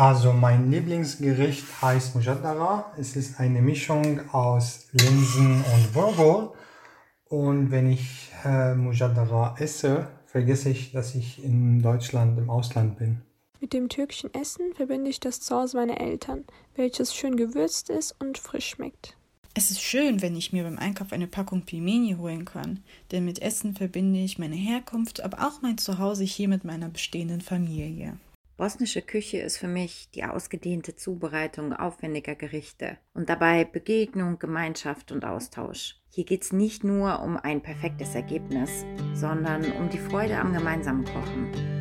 Also 0.00 0.32
mein 0.32 0.70
Lieblingsgericht 0.70 1.82
heißt 1.82 2.14
Mujadara. 2.14 2.90
Es 2.96 3.16
ist 3.16 3.38
eine 3.38 3.60
Mischung 3.60 4.30
aus 4.32 4.86
Linsen 4.92 5.62
und 5.62 5.92
Burgol. 5.92 6.54
Und 7.26 7.70
wenn 7.70 7.92
ich 7.92 8.30
äh, 8.42 8.74
Mujadara 8.74 9.56
esse, 9.58 10.08
vergesse 10.24 10.70
ich, 10.70 10.92
dass 10.92 11.14
ich 11.14 11.44
in 11.44 11.82
Deutschland 11.82 12.38
im 12.38 12.48
Ausland 12.48 12.96
bin. 12.96 13.20
Mit 13.60 13.74
dem 13.74 13.90
türkischen 13.90 14.32
Essen 14.32 14.72
verbinde 14.74 15.10
ich 15.10 15.20
das 15.20 15.42
Zuhause 15.42 15.76
meiner 15.76 16.00
Eltern, 16.00 16.44
welches 16.76 17.14
schön 17.14 17.36
gewürzt 17.36 17.90
ist 17.90 18.16
und 18.18 18.38
frisch 18.38 18.70
schmeckt. 18.70 19.18
Es 19.52 19.70
ist 19.70 19.82
schön, 19.82 20.22
wenn 20.22 20.34
ich 20.34 20.50
mir 20.50 20.64
beim 20.64 20.78
Einkauf 20.78 21.12
eine 21.12 21.26
Packung 21.26 21.66
Pilmeni 21.66 22.16
holen 22.18 22.46
kann, 22.46 22.82
denn 23.12 23.26
mit 23.26 23.42
Essen 23.42 23.76
verbinde 23.76 24.20
ich 24.20 24.38
meine 24.38 24.56
Herkunft, 24.56 25.20
aber 25.20 25.46
auch 25.46 25.60
mein 25.60 25.76
Zuhause 25.76 26.24
hier 26.24 26.48
mit 26.48 26.64
meiner 26.64 26.88
bestehenden 26.88 27.42
Familie. 27.42 28.16
Bosnische 28.60 29.00
Küche 29.00 29.38
ist 29.38 29.56
für 29.56 29.68
mich 29.68 30.10
die 30.10 30.22
ausgedehnte 30.22 30.94
Zubereitung 30.94 31.72
aufwendiger 31.72 32.34
Gerichte 32.34 32.98
und 33.14 33.30
dabei 33.30 33.64
Begegnung, 33.64 34.38
Gemeinschaft 34.38 35.12
und 35.12 35.24
Austausch. 35.24 35.98
Hier 36.10 36.26
geht 36.26 36.42
es 36.42 36.52
nicht 36.52 36.84
nur 36.84 37.22
um 37.22 37.38
ein 37.38 37.62
perfektes 37.62 38.14
Ergebnis, 38.14 38.84
sondern 39.14 39.64
um 39.72 39.88
die 39.88 39.96
Freude 39.96 40.36
am 40.36 40.52
gemeinsamen 40.52 41.06
Kochen. 41.06 41.79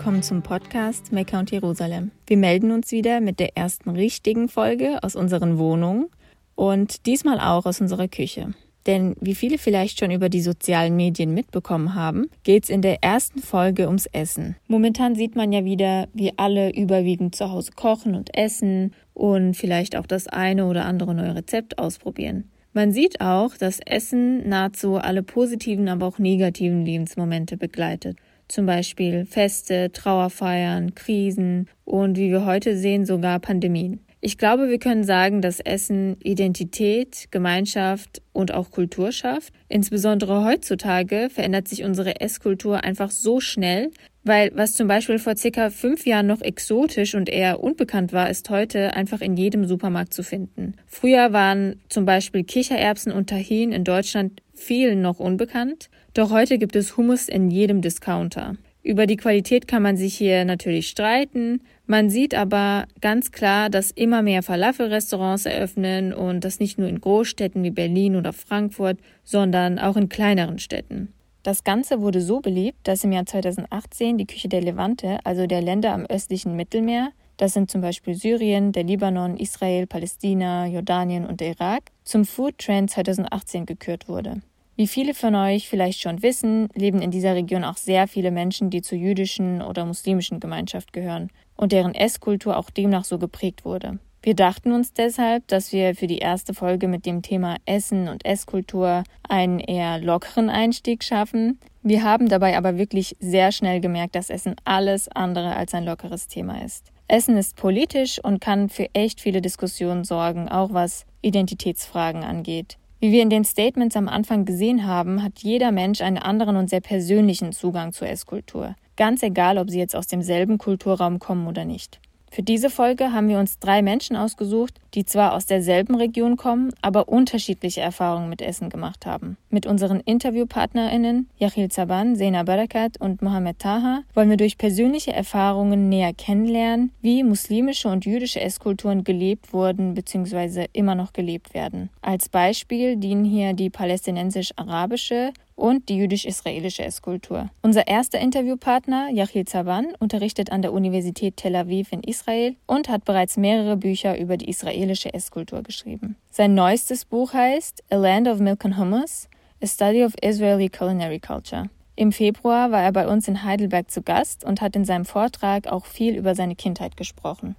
Willkommen 0.00 0.22
zum 0.22 0.40
Podcast 0.40 1.12
Mekka 1.12 1.38
und 1.40 1.50
Jerusalem. 1.50 2.10
Wir 2.26 2.38
melden 2.38 2.70
uns 2.70 2.90
wieder 2.90 3.20
mit 3.20 3.38
der 3.38 3.58
ersten 3.58 3.90
richtigen 3.90 4.48
Folge 4.48 4.98
aus 5.02 5.14
unseren 5.14 5.58
Wohnungen 5.58 6.06
und 6.54 7.04
diesmal 7.04 7.38
auch 7.38 7.66
aus 7.66 7.82
unserer 7.82 8.08
Küche. 8.08 8.54
Denn 8.86 9.14
wie 9.20 9.34
viele 9.34 9.58
vielleicht 9.58 10.00
schon 10.00 10.10
über 10.10 10.30
die 10.30 10.40
sozialen 10.40 10.96
Medien 10.96 11.34
mitbekommen 11.34 11.94
haben, 11.94 12.30
geht 12.44 12.64
es 12.64 12.70
in 12.70 12.80
der 12.80 13.04
ersten 13.04 13.40
Folge 13.40 13.88
ums 13.88 14.06
Essen. 14.06 14.56
Momentan 14.68 15.16
sieht 15.16 15.36
man 15.36 15.52
ja 15.52 15.66
wieder, 15.66 16.08
wie 16.14 16.32
alle 16.38 16.74
überwiegend 16.74 17.34
zu 17.34 17.50
Hause 17.50 17.72
kochen 17.76 18.14
und 18.14 18.34
essen 18.34 18.94
und 19.12 19.52
vielleicht 19.52 19.96
auch 19.96 20.06
das 20.06 20.28
eine 20.28 20.64
oder 20.64 20.86
andere 20.86 21.14
neue 21.14 21.34
Rezept 21.34 21.78
ausprobieren. 21.78 22.50
Man 22.72 22.92
sieht 22.92 23.20
auch, 23.20 23.54
dass 23.54 23.80
Essen 23.84 24.48
nahezu 24.48 24.96
alle 24.96 25.22
positiven, 25.22 25.90
aber 25.90 26.06
auch 26.06 26.18
negativen 26.18 26.86
Lebensmomente 26.86 27.58
begleitet 27.58 28.16
zum 28.50 28.66
Beispiel 28.66 29.26
Feste, 29.26 29.92
Trauerfeiern, 29.92 30.94
Krisen 30.94 31.68
und 31.84 32.18
wie 32.18 32.30
wir 32.30 32.44
heute 32.44 32.76
sehen, 32.76 33.06
sogar 33.06 33.38
Pandemien. 33.38 34.00
Ich 34.22 34.36
glaube, 34.36 34.68
wir 34.68 34.78
können 34.78 35.02
sagen, 35.02 35.40
dass 35.40 35.60
Essen 35.60 36.18
Identität, 36.22 37.28
Gemeinschaft 37.30 38.20
und 38.34 38.52
auch 38.52 38.70
Kultur 38.70 39.12
schafft. 39.12 39.54
Insbesondere 39.68 40.44
heutzutage 40.44 41.28
verändert 41.30 41.68
sich 41.68 41.84
unsere 41.84 42.20
Esskultur 42.20 42.84
einfach 42.84 43.10
so 43.10 43.40
schnell, 43.40 43.90
weil 44.22 44.50
was 44.54 44.74
zum 44.74 44.88
Beispiel 44.88 45.18
vor 45.18 45.36
circa 45.36 45.70
fünf 45.70 46.04
Jahren 46.04 46.26
noch 46.26 46.42
exotisch 46.42 47.14
und 47.14 47.30
eher 47.30 47.60
unbekannt 47.62 48.12
war, 48.12 48.28
ist 48.28 48.50
heute 48.50 48.94
einfach 48.94 49.22
in 49.22 49.38
jedem 49.38 49.64
Supermarkt 49.64 50.12
zu 50.12 50.22
finden. 50.22 50.74
Früher 50.86 51.32
waren 51.32 51.80
zum 51.88 52.04
Beispiel 52.04 52.44
Kichererbsen 52.44 53.12
und 53.12 53.30
Tahin 53.30 53.72
in 53.72 53.84
Deutschland 53.84 54.42
vielen 54.52 55.00
noch 55.00 55.18
unbekannt. 55.18 55.88
Doch 56.14 56.30
heute 56.30 56.58
gibt 56.58 56.74
es 56.74 56.96
Hummus 56.96 57.28
in 57.28 57.50
jedem 57.50 57.82
Discounter. 57.82 58.56
Über 58.82 59.06
die 59.06 59.16
Qualität 59.16 59.68
kann 59.68 59.82
man 59.82 59.96
sich 59.96 60.16
hier 60.16 60.44
natürlich 60.44 60.88
streiten. 60.88 61.60
Man 61.86 62.10
sieht 62.10 62.34
aber 62.34 62.86
ganz 63.00 63.30
klar, 63.30 63.70
dass 63.70 63.90
immer 63.90 64.22
mehr 64.22 64.42
Falafel-Restaurants 64.42 65.44
eröffnen 65.44 66.12
und 66.12 66.44
das 66.44 66.58
nicht 66.58 66.78
nur 66.78 66.88
in 66.88 67.00
Großstädten 67.00 67.62
wie 67.62 67.70
Berlin 67.70 68.16
oder 68.16 68.32
Frankfurt, 68.32 68.98
sondern 69.22 69.78
auch 69.78 69.96
in 69.96 70.08
kleineren 70.08 70.58
Städten. 70.58 71.12
Das 71.42 71.62
Ganze 71.62 72.00
wurde 72.00 72.20
so 72.20 72.40
beliebt, 72.40 72.78
dass 72.84 73.04
im 73.04 73.12
Jahr 73.12 73.26
2018 73.26 74.18
die 74.18 74.26
Küche 74.26 74.48
der 74.48 74.62
Levante, 74.62 75.18
also 75.24 75.46
der 75.46 75.62
Länder 75.62 75.92
am 75.92 76.06
östlichen 76.06 76.56
Mittelmeer, 76.56 77.12
das 77.36 77.54
sind 77.54 77.70
zum 77.70 77.80
Beispiel 77.80 78.14
Syrien, 78.14 78.72
der 78.72 78.84
Libanon, 78.84 79.36
Israel, 79.36 79.86
Palästina, 79.86 80.66
Jordanien 80.66 81.24
und 81.24 81.40
der 81.40 81.52
Irak, 81.52 81.84
zum 82.04 82.26
Food 82.26 82.58
Trend 82.58 82.90
2018 82.90 83.64
gekürt 83.64 84.08
wurde. 84.08 84.42
Wie 84.80 84.86
viele 84.86 85.12
von 85.12 85.34
euch 85.34 85.68
vielleicht 85.68 86.00
schon 86.00 86.22
wissen, 86.22 86.68
leben 86.74 87.02
in 87.02 87.10
dieser 87.10 87.34
Region 87.34 87.64
auch 87.64 87.76
sehr 87.76 88.08
viele 88.08 88.30
Menschen, 88.30 88.70
die 88.70 88.80
zur 88.80 88.96
jüdischen 88.96 89.60
oder 89.60 89.84
muslimischen 89.84 90.40
Gemeinschaft 90.40 90.94
gehören 90.94 91.28
und 91.54 91.72
deren 91.72 91.94
Esskultur 91.94 92.56
auch 92.56 92.70
demnach 92.70 93.04
so 93.04 93.18
geprägt 93.18 93.66
wurde. 93.66 93.98
Wir 94.22 94.34
dachten 94.34 94.72
uns 94.72 94.94
deshalb, 94.94 95.46
dass 95.48 95.72
wir 95.72 95.94
für 95.94 96.06
die 96.06 96.20
erste 96.20 96.54
Folge 96.54 96.88
mit 96.88 97.04
dem 97.04 97.20
Thema 97.20 97.56
Essen 97.66 98.08
und 98.08 98.24
Esskultur 98.24 99.04
einen 99.28 99.58
eher 99.58 99.98
lockeren 99.98 100.48
Einstieg 100.48 101.04
schaffen. 101.04 101.60
Wir 101.82 102.02
haben 102.02 102.30
dabei 102.30 102.56
aber 102.56 102.78
wirklich 102.78 103.18
sehr 103.20 103.52
schnell 103.52 103.82
gemerkt, 103.82 104.14
dass 104.14 104.30
Essen 104.30 104.56
alles 104.64 105.08
andere 105.08 105.56
als 105.56 105.74
ein 105.74 105.84
lockeres 105.84 106.26
Thema 106.26 106.64
ist. 106.64 106.90
Essen 107.06 107.36
ist 107.36 107.54
politisch 107.54 108.18
und 108.24 108.40
kann 108.40 108.70
für 108.70 108.88
echt 108.94 109.20
viele 109.20 109.42
Diskussionen 109.42 110.04
sorgen, 110.04 110.48
auch 110.48 110.72
was 110.72 111.04
Identitätsfragen 111.20 112.24
angeht. 112.24 112.78
Wie 113.02 113.12
wir 113.12 113.22
in 113.22 113.30
den 113.30 113.44
Statements 113.44 113.96
am 113.96 114.08
Anfang 114.08 114.44
gesehen 114.44 114.86
haben, 114.86 115.22
hat 115.22 115.38
jeder 115.38 115.72
Mensch 115.72 116.02
einen 116.02 116.18
anderen 116.18 116.56
und 116.56 116.68
sehr 116.68 116.82
persönlichen 116.82 117.52
Zugang 117.52 117.94
zur 117.94 118.08
Esskultur. 118.08 118.76
Ganz 118.96 119.22
egal, 119.22 119.56
ob 119.56 119.70
sie 119.70 119.78
jetzt 119.78 119.96
aus 119.96 120.06
demselben 120.06 120.58
Kulturraum 120.58 121.18
kommen 121.18 121.46
oder 121.46 121.64
nicht. 121.64 121.98
Für 122.32 122.44
diese 122.44 122.70
Folge 122.70 123.12
haben 123.12 123.28
wir 123.28 123.40
uns 123.40 123.58
drei 123.58 123.82
Menschen 123.82 124.14
ausgesucht, 124.14 124.80
die 124.94 125.04
zwar 125.04 125.34
aus 125.34 125.46
derselben 125.46 125.96
Region 125.96 126.36
kommen, 126.36 126.72
aber 126.80 127.08
unterschiedliche 127.08 127.80
Erfahrungen 127.80 128.28
mit 128.28 128.40
Essen 128.40 128.70
gemacht 128.70 129.04
haben. 129.04 129.36
Mit 129.50 129.66
unseren 129.66 129.98
InterviewpartnerInnen 129.98 131.28
Yachil 131.38 131.70
Zaban, 131.70 132.14
Sena 132.14 132.44
Barakat 132.44 133.00
und 133.00 133.20
Mohamed 133.20 133.58
Taha 133.58 134.04
wollen 134.14 134.30
wir 134.30 134.36
durch 134.36 134.58
persönliche 134.58 135.12
Erfahrungen 135.12 135.88
näher 135.88 136.12
kennenlernen, 136.12 136.92
wie 137.02 137.24
muslimische 137.24 137.88
und 137.88 138.06
jüdische 138.06 138.40
Esskulturen 138.40 139.02
gelebt 139.02 139.52
wurden 139.52 139.94
bzw. 139.94 140.66
immer 140.72 140.94
noch 140.94 141.12
gelebt 141.12 141.52
werden. 141.52 141.90
Als 142.00 142.28
Beispiel 142.28 142.96
dienen 142.96 143.24
hier 143.24 143.54
die 143.54 143.70
palästinensisch-arabische 143.70 145.32
und 145.60 145.88
die 145.88 145.96
jüdisch-israelische 145.96 146.84
Esskultur. 146.84 147.50
Unser 147.62 147.86
erster 147.86 148.18
Interviewpartner, 148.18 149.10
Yachil 149.10 149.44
Zaban, 149.44 149.88
unterrichtet 149.98 150.50
an 150.50 150.62
der 150.62 150.72
Universität 150.72 151.36
Tel 151.36 151.54
Aviv 151.54 151.92
in 151.92 152.02
Israel 152.02 152.56
und 152.66 152.88
hat 152.88 153.04
bereits 153.04 153.36
mehrere 153.36 153.76
Bücher 153.76 154.18
über 154.18 154.36
die 154.36 154.48
israelische 154.48 155.12
Esskultur 155.12 155.62
geschrieben. 155.62 156.16
Sein 156.30 156.54
neuestes 156.54 157.04
Buch 157.04 157.34
heißt 157.34 157.84
A 157.90 157.96
Land 157.96 158.26
of 158.26 158.38
Milk 158.38 158.64
and 158.64 158.78
Hummus, 158.78 159.28
A 159.62 159.66
Study 159.66 160.04
of 160.04 160.14
Israeli 160.22 160.68
Culinary 160.68 161.20
Culture. 161.20 161.68
Im 161.96 162.12
Februar 162.12 162.70
war 162.70 162.82
er 162.82 162.92
bei 162.92 163.06
uns 163.06 163.28
in 163.28 163.44
Heidelberg 163.44 163.90
zu 163.90 164.00
Gast 164.00 164.44
und 164.44 164.62
hat 164.62 164.74
in 164.74 164.86
seinem 164.86 165.04
Vortrag 165.04 165.66
auch 165.66 165.84
viel 165.84 166.16
über 166.16 166.34
seine 166.34 166.56
Kindheit 166.56 166.96
gesprochen. 166.96 167.56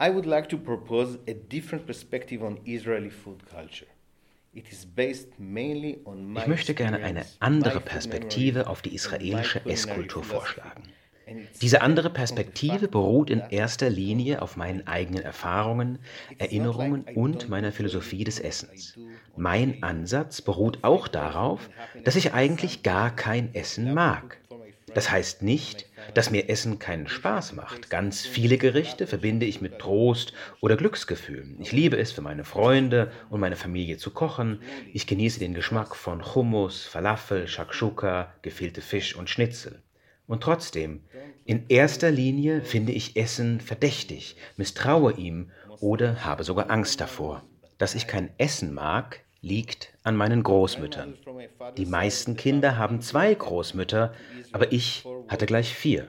I 0.00 0.10
would 0.10 0.26
like 0.26 0.48
to 0.50 0.58
propose 0.58 1.18
a 1.26 1.32
different 1.32 1.86
perspective 1.86 2.44
on 2.44 2.58
Israeli 2.64 3.10
food 3.10 3.44
culture. 3.50 3.88
Ich 4.66 6.46
möchte 6.46 6.74
gerne 6.74 6.98
eine 6.98 7.24
andere 7.40 7.80
Perspektive 7.80 8.66
auf 8.66 8.82
die 8.82 8.94
israelische 8.94 9.64
Esskultur 9.66 10.22
vorschlagen. 10.24 10.82
Diese 11.60 11.82
andere 11.82 12.10
Perspektive 12.10 12.88
beruht 12.88 13.30
in 13.30 13.42
erster 13.50 13.90
Linie 13.90 14.40
auf 14.40 14.56
meinen 14.56 14.86
eigenen 14.86 15.22
Erfahrungen, 15.22 15.98
Erinnerungen 16.38 17.04
und 17.14 17.48
meiner 17.48 17.72
Philosophie 17.72 18.24
des 18.24 18.40
Essens. 18.40 18.98
Mein 19.36 19.82
Ansatz 19.82 20.40
beruht 20.40 20.78
auch 20.82 21.06
darauf, 21.06 21.68
dass 22.04 22.16
ich 22.16 22.32
eigentlich 22.32 22.82
gar 22.82 23.14
kein 23.14 23.54
Essen 23.54 23.92
mag. 23.92 24.38
Das 24.94 25.10
heißt 25.10 25.42
nicht, 25.42 25.86
dass 26.14 26.30
mir 26.30 26.48
Essen 26.48 26.78
keinen 26.78 27.08
Spaß 27.08 27.54
macht. 27.54 27.90
Ganz 27.90 28.26
viele 28.26 28.58
Gerichte 28.58 29.06
verbinde 29.06 29.46
ich 29.46 29.60
mit 29.60 29.78
Trost 29.78 30.32
oder 30.60 30.76
Glücksgefühlen. 30.76 31.56
Ich 31.60 31.72
liebe 31.72 31.96
es, 31.96 32.12
für 32.12 32.22
meine 32.22 32.44
Freunde 32.44 33.10
und 33.30 33.40
meine 33.40 33.56
Familie 33.56 33.98
zu 33.98 34.10
kochen. 34.10 34.60
Ich 34.92 35.06
genieße 35.06 35.38
den 35.38 35.54
Geschmack 35.54 35.94
von 35.94 36.34
Hummus, 36.34 36.84
Falafel, 36.84 37.48
Shakshuka, 37.48 38.34
gefehlte 38.42 38.80
Fisch 38.80 39.14
und 39.14 39.30
Schnitzel. 39.30 39.82
Und 40.26 40.42
trotzdem, 40.42 41.04
in 41.44 41.64
erster 41.68 42.10
Linie 42.10 42.60
finde 42.60 42.92
ich 42.92 43.16
Essen 43.16 43.60
verdächtig, 43.60 44.36
misstraue 44.56 45.14
ihm 45.14 45.50
oder 45.80 46.24
habe 46.24 46.44
sogar 46.44 46.70
Angst 46.70 47.00
davor. 47.00 47.44
Dass 47.78 47.94
ich 47.94 48.06
kein 48.06 48.30
Essen 48.36 48.74
mag, 48.74 49.24
liegt 49.40 49.92
an 50.02 50.16
meinen 50.16 50.42
Großmüttern. 50.42 51.14
Die 51.76 51.86
meisten 51.86 52.36
Kinder 52.36 52.76
haben 52.76 53.00
zwei 53.00 53.32
Großmütter, 53.34 54.12
aber 54.52 54.72
ich 54.72 55.04
hatte 55.28 55.46
gleich 55.46 55.74
vier. 55.74 56.08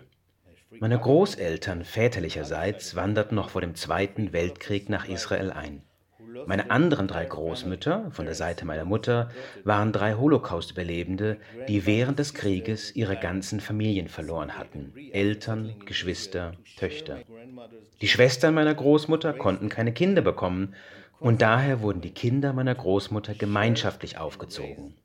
Meine 0.79 0.99
Großeltern 0.99 1.83
väterlicherseits 1.83 2.95
wanderten 2.95 3.35
noch 3.35 3.49
vor 3.49 3.61
dem 3.61 3.75
Zweiten 3.75 4.33
Weltkrieg 4.33 4.89
nach 4.89 5.07
Israel 5.07 5.51
ein. 5.51 5.83
Meine 6.45 6.71
anderen 6.71 7.07
drei 7.07 7.25
Großmütter 7.25 8.11
von 8.11 8.25
der 8.25 8.35
Seite 8.35 8.65
meiner 8.65 8.85
Mutter 8.85 9.29
waren 9.63 9.91
drei 9.91 10.13
Holocaust-Überlebende, 10.13 11.37
die 11.67 11.85
während 11.85 12.19
des 12.19 12.33
Krieges 12.33 12.95
ihre 12.95 13.17
ganzen 13.17 13.59
Familien 13.59 14.07
verloren 14.07 14.57
hatten. 14.57 14.93
Eltern, 15.11 15.75
Geschwister, 15.85 16.53
Töchter. 16.77 17.19
Die 18.01 18.07
Schwestern 18.07 18.53
meiner 18.53 18.73
Großmutter 18.73 19.33
konnten 19.33 19.69
keine 19.69 19.91
Kinder 19.91 20.21
bekommen 20.21 20.75
und 21.19 21.41
daher 21.41 21.81
wurden 21.81 22.01
die 22.01 22.13
Kinder 22.13 22.53
meiner 22.53 22.75
Großmutter 22.75 23.33
gemeinschaftlich 23.33 24.17
aufgezogen. 24.17 24.95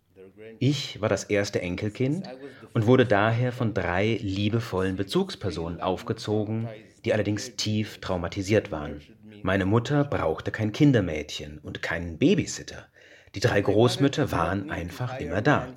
Ich 0.58 1.00
war 1.00 1.08
das 1.08 1.24
erste 1.24 1.60
Enkelkind 1.60 2.28
und 2.72 2.86
wurde 2.86 3.06
daher 3.06 3.52
von 3.52 3.74
drei 3.74 4.18
liebevollen 4.22 4.96
Bezugspersonen 4.96 5.80
aufgezogen, 5.80 6.68
die 7.04 7.12
allerdings 7.12 7.56
tief 7.56 7.98
traumatisiert 8.00 8.70
waren. 8.70 9.00
Meine 9.42 9.66
Mutter 9.66 10.04
brauchte 10.04 10.50
kein 10.50 10.72
Kindermädchen 10.72 11.58
und 11.58 11.82
keinen 11.82 12.18
Babysitter. 12.18 12.86
Die 13.34 13.40
drei 13.40 13.60
Großmütter 13.60 14.30
waren 14.30 14.70
einfach 14.70 15.18
immer 15.18 15.42
da. 15.42 15.68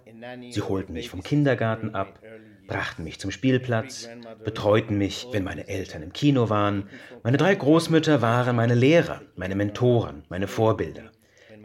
Sie 0.52 0.62
holten 0.62 0.94
mich 0.94 1.10
vom 1.10 1.24
Kindergarten 1.24 1.96
ab, 1.96 2.20
brachten 2.68 3.04
mich 3.04 3.20
zum 3.20 3.32
Spielplatz, 3.32 4.10
betreuten 4.44 4.98
mich, 4.98 5.28
wenn 5.32 5.44
meine 5.44 5.68
Eltern 5.68 6.04
im 6.04 6.14
Kino 6.14 6.50
waren. 6.50 6.90
Meine 7.24 7.38
drei 7.38 7.56
Großmütter 7.56 8.22
waren 8.22 8.56
meine 8.56 8.76
Lehrer, 8.76 9.22
meine 9.36 9.56
Mentoren, 9.56 10.24
meine 10.30 10.48
Vorbilder. 10.48 11.12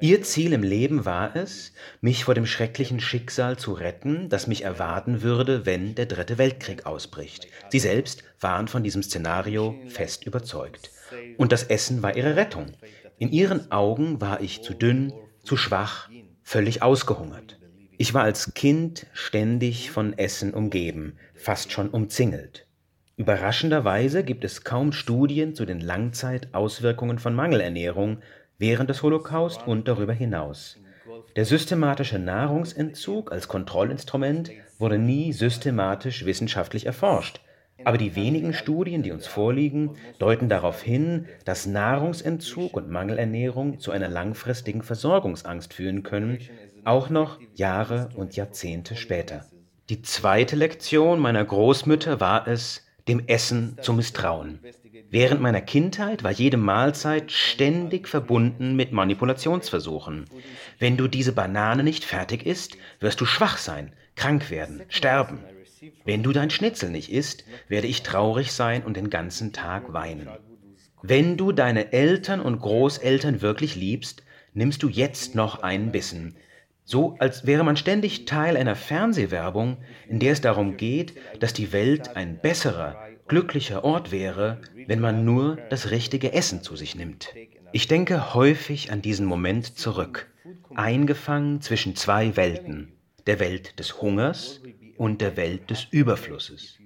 Ihr 0.01 0.23
Ziel 0.23 0.53
im 0.53 0.65
Leben 0.65 1.05
war 1.05 1.37
es, 1.37 1.73
mich 2.01 2.25
vor 2.25 2.35
dem 2.35 2.45
schrecklichen 2.45 2.99
Schicksal 2.99 3.57
zu 3.57 3.73
retten, 3.73 4.29
das 4.29 4.49
mich 4.49 4.63
erwarten 4.63 5.23
würde, 5.23 5.65
wenn 5.65 5.95
der 5.95 6.07
Dritte 6.07 6.39
Weltkrieg 6.39 6.87
ausbricht. 6.87 7.47
Sie 7.69 7.79
selbst 7.79 8.25
waren 8.41 8.67
von 8.67 8.83
diesem 8.83 9.05
Szenario 9.05 9.77
fest 9.87 10.27
überzeugt. 10.27 10.91
Und 11.37 11.53
das 11.53 11.63
Essen 11.63 12.03
war 12.03 12.17
ihre 12.17 12.35
Rettung. 12.35 12.73
In 13.19 13.31
ihren 13.31 13.71
Augen 13.71 14.21
war 14.21 14.41
ich 14.41 14.63
zu 14.63 14.75
dünn, 14.75 15.13
zu 15.45 15.57
schwach, 15.57 16.09
völlig 16.43 16.83
ausgehungert. 16.83 17.61
Ich 18.03 18.15
war 18.15 18.25
als 18.25 18.53
Kind 18.55 19.07
ständig 19.13 19.93
von 19.93 20.19
Essen 20.19 20.55
umgeben, 20.55 21.19
fast 21.37 21.71
schon 21.71 21.89
umzingelt. 21.89 22.67
Überraschenderweise 23.17 24.25
gibt 24.25 24.43
es 24.43 24.65
kaum 24.65 24.91
Studien 24.91 25.55
zu 25.55 25.67
den 25.67 25.81
Langzeitauswirkungen 25.81 27.21
von 27.21 27.33
Mangelernährung 27.33 28.19
während 28.59 28.91
des 28.91 29.05
Holocaust 29.05 29.69
und 29.69 29.87
darüber 29.87 30.13
hinaus. 30.15 30.81
Der 31.37 31.45
systematische 31.45 32.19
Nahrungsentzug 32.19 33.31
als 33.31 33.47
Kontrollinstrument 33.47 34.51
wurde 34.81 34.99
nie 34.99 35.33
systematisch 35.33 36.25
wissenschaftlich 36.25 36.87
erforscht, 36.87 37.41
aber 37.84 37.99
die 37.99 38.17
wenigen 38.17 38.55
Studien, 38.55 39.02
die 39.02 39.12
uns 39.12 39.26
vorliegen, 39.26 39.96
deuten 40.19 40.49
darauf 40.49 40.82
hin, 40.82 41.26
dass 41.44 41.67
Nahrungsentzug 41.67 42.76
und 42.76 42.90
Mangelernährung 42.90 43.79
zu 43.79 43.90
einer 43.90 44.08
langfristigen 44.08 44.82
Versorgungsangst 44.82 45.75
führen 45.75 46.02
können, 46.02 46.38
auch 46.84 47.11
noch 47.11 47.38
Jahre 47.55 48.08
und 48.14 48.37
Jahrzehnte 48.37 48.96
später. 48.96 49.46
Die 49.88 50.02
zweite 50.02 50.56
Lektion 50.56 51.20
meiner 51.20 51.44
Großmütter 51.44 52.20
war 52.20 52.46
es, 52.49 52.87
dem 53.08 53.26
Essen 53.26 53.76
zu 53.81 53.93
misstrauen. 53.93 54.61
Während 55.11 55.40
meiner 55.40 55.61
Kindheit 55.61 56.25
war 56.25 56.31
jede 56.31 56.56
Mahlzeit 56.56 57.32
ständig 57.32 58.08
verbunden 58.08 58.76
mit 58.76 58.93
Manipulationsversuchen. 58.93 60.25
Wenn 60.79 60.96
du 60.96 61.08
diese 61.08 61.32
Banane 61.32 61.82
nicht 61.82 62.05
fertig 62.05 62.46
isst, 62.46 62.76
wirst 63.00 63.20
du 63.20 63.26
schwach 63.26 63.58
sein, 63.58 63.93
krank 64.14 64.50
werden, 64.50 64.82
sterben. 64.88 65.40
Wenn 66.05 66.23
du 66.23 66.32
dein 66.32 66.50
Schnitzel 66.50 66.90
nicht 66.90 67.11
isst, 67.11 67.44
werde 67.69 67.87
ich 67.87 68.02
traurig 68.02 68.52
sein 68.52 68.82
und 68.84 68.96
den 68.96 69.11
ganzen 69.11 69.52
Tag 69.52 69.93
weinen. 69.93 70.29
Wenn 71.02 71.37
du 71.37 71.52
deine 71.52 71.93
Eltern 71.93 72.40
und 72.40 72.61
Großeltern 72.61 73.43
wirklich 73.43 73.75
liebst, 73.75 74.23
nimmst 74.55 74.82
du 74.82 74.88
jetzt 74.88 75.34
noch 75.34 75.62
einen 75.62 75.90
Bissen, 75.90 76.37
so 76.84 77.17
als 77.19 77.46
wäre 77.46 77.64
man 77.64 77.76
ständig 77.76 78.25
Teil 78.25 78.56
einer 78.56 78.75
Fernsehwerbung, 78.75 79.79
in 80.08 80.19
der 80.19 80.32
es 80.32 80.40
darum 80.40 80.76
geht, 80.76 81.14
dass 81.40 81.52
die 81.52 81.73
Welt 81.73 82.17
ein 82.17 82.38
besserer, 82.40 82.96
glücklicher 83.29 83.84
Ort 83.84 84.11
wäre, 84.11 84.61
wenn 84.87 85.00
man 85.00 85.25
nur 85.25 85.56
das 85.70 85.90
richtige 85.90 86.32
Essen 86.32 86.62
zu 86.62 86.76
sich 86.76 86.94
nimmt. 86.94 87.32
Ich 87.73 87.88
denke 87.88 88.34
häufig 88.34 88.90
an 88.93 89.00
diesen 89.00 89.26
Moment 89.26 89.79
zurück, 89.79 90.31
eingefangen 90.75 91.61
zwischen 91.61 91.96
zwei 91.96 92.37
Welten, 92.37 92.93
der 93.27 93.41
Welt 93.41 93.79
des 93.79 94.01
Hungers 94.01 94.61
und 94.97 95.21
der 95.21 95.37
Welt 95.37 95.71
des 95.71 95.87
Überflusses. 95.91 96.79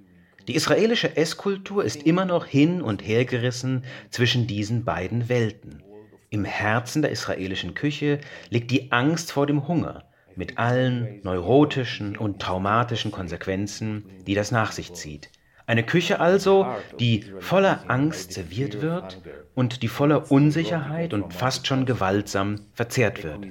Die 0.49 0.55
israelische 0.55 1.17
Esskultur 1.17 1.85
ist 1.85 2.05
immer 2.05 2.25
noch 2.25 2.47
hin 2.47 2.81
und 2.81 3.06
her 3.06 3.25
gerissen 3.25 3.85
zwischen 4.11 4.47
diesen 4.47 4.85
beiden 4.85 5.29
Welten. 5.29 5.83
Im 6.31 6.44
Herzen 6.44 7.03
der 7.03 7.11
israelischen 7.11 7.75
Küche 7.75 8.21
liegt 8.50 8.71
die 8.71 8.93
Angst 8.93 9.33
vor 9.33 9.47
dem 9.47 9.67
Hunger 9.67 10.05
mit 10.37 10.59
allen 10.59 11.21
neurotischen 11.23 12.17
und 12.17 12.41
traumatischen 12.41 13.11
Konsequenzen, 13.11 14.05
die 14.27 14.35
das 14.35 14.53
nach 14.53 14.73
sich 14.73 14.93
zieht. 14.93 15.31
Eine 15.67 15.82
Küche 15.82 16.21
also, 16.21 16.67
die 17.00 17.25
voller 17.41 17.91
Angst 17.91 18.32
serviert 18.32 18.82
wird 18.82 19.21
und 19.55 19.82
die 19.82 19.89
voller 19.89 20.31
Unsicherheit 20.31 21.12
und 21.12 21.35
fast 21.35 21.67
schon 21.67 21.87
gewaltsam 21.87 22.61
verzehrt 22.73 23.25
wird. 23.25 23.47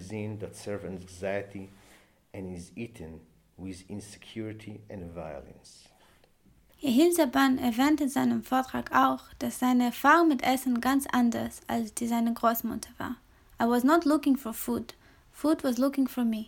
Yehil 6.78 7.14
Saban 7.14 7.58
erwähnt 7.58 8.02
in 8.02 8.10
seinem 8.10 8.44
Vortrag 8.44 8.92
auch, 8.94 9.22
dass 9.40 9.60
seine 9.60 9.86
Erfahrung 9.86 10.28
mit 10.28 10.44
Essen 10.44 10.82
ganz 10.82 11.08
anders 11.12 11.62
als 11.68 11.94
die 11.94 12.08
seiner 12.08 12.34
Großmutter 12.34 12.90
war. 12.98 13.16
I 13.62 13.70
was 13.70 13.84
not 13.84 14.06
looking 14.06 14.36
for 14.36 14.54
food. 14.54 14.96
Food 15.32 15.64
was 15.64 15.78
looking 15.78 16.08
for 16.08 16.26
me. 16.26 16.48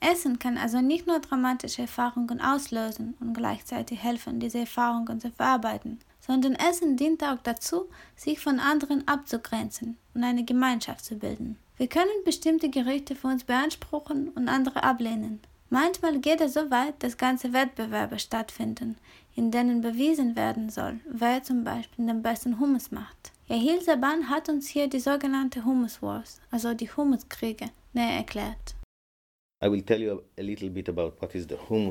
Essen 0.00 0.38
kann 0.38 0.58
also 0.58 0.80
nicht 0.80 1.06
nur 1.06 1.18
dramatische 1.18 1.82
Erfahrungen 1.82 2.40
auslösen 2.40 3.14
und 3.20 3.34
gleichzeitig 3.34 4.02
helfen, 4.02 4.38
diese 4.38 4.60
Erfahrungen 4.60 5.20
zu 5.20 5.30
verarbeiten, 5.30 5.98
sondern 6.20 6.54
Essen 6.54 6.96
dient 6.96 7.24
auch 7.24 7.38
dazu, 7.42 7.86
sich 8.14 8.38
von 8.38 8.60
anderen 8.60 9.08
abzugrenzen 9.08 9.96
und 10.14 10.22
eine 10.22 10.44
Gemeinschaft 10.44 11.04
zu 11.04 11.16
bilden. 11.16 11.58
Wir 11.76 11.88
können 11.88 12.24
bestimmte 12.24 12.70
Gerichte 12.70 13.16
für 13.16 13.26
uns 13.26 13.44
beanspruchen 13.44 14.28
und 14.28 14.48
andere 14.48 14.84
ablehnen. 14.84 15.40
Manchmal 15.70 16.20
geht 16.20 16.40
es 16.40 16.54
so 16.54 16.70
weit, 16.70 17.02
dass 17.02 17.16
ganze 17.16 17.52
Wettbewerbe 17.52 18.20
stattfinden, 18.20 18.96
in 19.34 19.50
denen 19.50 19.80
bewiesen 19.80 20.36
werden 20.36 20.70
soll, 20.70 21.00
wer 21.10 21.42
zum 21.42 21.64
Beispiel 21.64 22.06
den 22.06 22.22
besten 22.22 22.60
Hummus 22.60 22.92
macht. 22.92 23.32
Yahil 23.48 23.82
Saban 23.82 24.30
hat 24.30 24.48
uns 24.48 24.68
hier 24.68 24.86
die 24.86 25.00
sogenannte 25.00 25.64
Hummus 25.64 26.00
Wars, 26.00 26.40
also 26.52 26.74
die 26.74 26.90
Humuskriege, 26.90 27.70
näher 27.92 28.18
erklärt. 28.18 28.76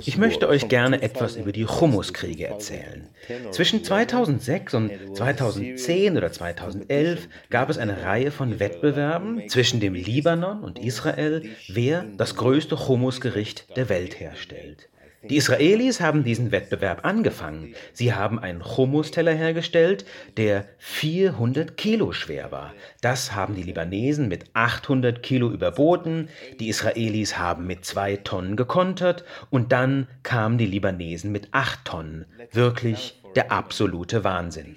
Ich 0.05 0.17
möchte 0.17 0.47
euch 0.47 0.67
gerne 0.67 1.01
etwas 1.01 1.35
über 1.35 1.51
die 1.51 1.65
Humuskriege 1.65 2.45
erzählen. 2.45 3.07
Zwischen 3.51 3.83
2006 3.83 4.73
und 4.75 4.91
2010 5.15 6.17
oder 6.17 6.31
2011 6.31 7.27
gab 7.49 7.69
es 7.69 7.77
eine 7.77 8.03
Reihe 8.03 8.31
von 8.31 8.59
Wettbewerben 8.59 9.49
zwischen 9.49 9.79
dem 9.79 9.95
Libanon 9.95 10.63
und 10.63 10.77
Israel, 10.77 11.43
wer 11.67 12.05
das 12.17 12.35
größte 12.35 12.87
Humusgericht 12.87 13.75
der 13.75 13.89
Welt 13.89 14.19
herstellt. 14.19 14.89
Die 15.29 15.37
Israelis 15.37 16.01
haben 16.01 16.23
diesen 16.23 16.51
Wettbewerb 16.51 17.05
angefangen. 17.05 17.73
Sie 17.93 18.13
haben 18.13 18.39
einen 18.39 18.63
Hummusteller 18.63 19.33
hergestellt, 19.33 20.05
der 20.37 20.65
400 20.79 21.77
Kilo 21.77 22.11
schwer 22.11 22.51
war. 22.51 22.73
Das 23.01 23.33
haben 23.33 23.55
die 23.55 23.63
Libanesen 23.63 24.27
mit 24.27 24.45
800 24.53 25.23
Kilo 25.23 25.49
überboten. 25.49 26.29
Die 26.59 26.69
Israelis 26.69 27.37
haben 27.37 27.67
mit 27.67 27.85
zwei 27.85 28.17
Tonnen 28.17 28.55
gekontert 28.55 29.23
und 29.49 29.71
dann 29.71 30.07
kamen 30.23 30.57
die 30.57 30.65
Libanesen 30.65 31.31
mit 31.31 31.49
acht 31.51 31.85
Tonnen. 31.85 32.25
Wirklich 32.51 33.21
der 33.35 33.51
absolute 33.51 34.23
Wahnsinn. 34.23 34.75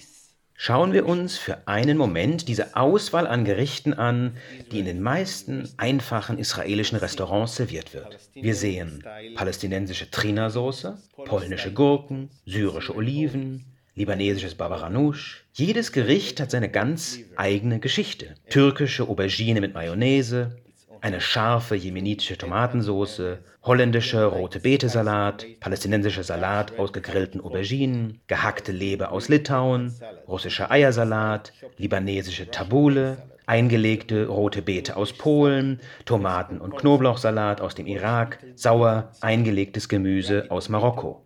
Schauen 0.58 0.92
wir 0.92 1.06
uns 1.06 1.36
für 1.36 1.68
einen 1.68 1.98
Moment 1.98 2.48
diese 2.48 2.76
Auswahl 2.76 3.26
an 3.26 3.44
Gerichten 3.44 3.92
an, 3.92 4.36
die 4.72 4.78
in 4.78 4.86
den 4.86 5.02
meisten 5.02 5.68
einfachen 5.76 6.38
israelischen 6.38 6.98
Restaurants 6.98 7.56
serviert 7.56 7.92
wird. 7.92 8.18
Wir 8.34 8.54
sehen 8.54 9.04
palästinensische 9.34 10.10
Trina-Soße, 10.10 10.96
polnische 11.26 11.72
Gurken, 11.72 12.30
syrische 12.46 12.96
Oliven, 12.96 13.64
libanesisches 13.94 14.54
Babaranouche. 14.54 15.42
Jedes 15.52 15.92
Gericht 15.92 16.40
hat 16.40 16.50
seine 16.50 16.70
ganz 16.70 17.18
eigene 17.36 17.78
Geschichte. 17.78 18.34
Türkische 18.48 19.08
Aubergine 19.08 19.60
mit 19.60 19.74
Mayonnaise, 19.74 20.56
eine 21.00 21.20
scharfe 21.20 21.74
jemenitische 21.74 22.38
Tomatensauce, 22.38 23.38
holländischer 23.62 24.26
rote 24.26 24.60
Betesalat, 24.60 25.46
palästinensischer 25.60 26.22
Salat 26.22 26.78
aus 26.78 26.92
gegrillten 26.92 27.40
Auberginen, 27.40 28.20
gehackte 28.26 28.72
Leber 28.72 29.12
aus 29.12 29.28
Litauen, 29.28 29.92
russischer 30.28 30.70
Eiersalat, 30.70 31.52
libanesische 31.76 32.50
Tabule, 32.50 33.18
eingelegte 33.46 34.26
rote 34.26 34.62
Beete 34.62 34.96
aus 34.96 35.12
Polen, 35.12 35.80
Tomaten- 36.04 36.60
und 36.60 36.76
Knoblauchsalat 36.76 37.60
aus 37.60 37.74
dem 37.74 37.86
Irak, 37.86 38.38
sauer 38.54 39.12
eingelegtes 39.20 39.88
Gemüse 39.88 40.46
aus 40.50 40.68
Marokko. 40.68 41.25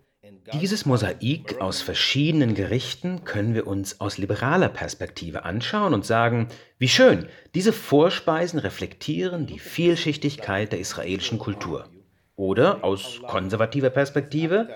Dieses 0.53 0.85
Mosaik 0.85 1.61
aus 1.61 1.81
verschiedenen 1.81 2.55
Gerichten 2.55 3.23
können 3.23 3.53
wir 3.53 3.67
uns 3.67 4.01
aus 4.01 4.17
liberaler 4.17 4.69
Perspektive 4.69 5.45
anschauen 5.45 5.93
und 5.93 6.05
sagen, 6.05 6.47
wie 6.79 6.87
schön, 6.87 7.27
diese 7.53 7.73
Vorspeisen 7.73 8.59
reflektieren 8.59 9.45
die 9.45 9.59
Vielschichtigkeit 9.59 10.71
der 10.71 10.79
israelischen 10.79 11.37
Kultur. 11.37 11.87
Oder 12.35 12.83
aus 12.83 13.21
konservativer 13.27 13.91
Perspektive, 13.91 14.67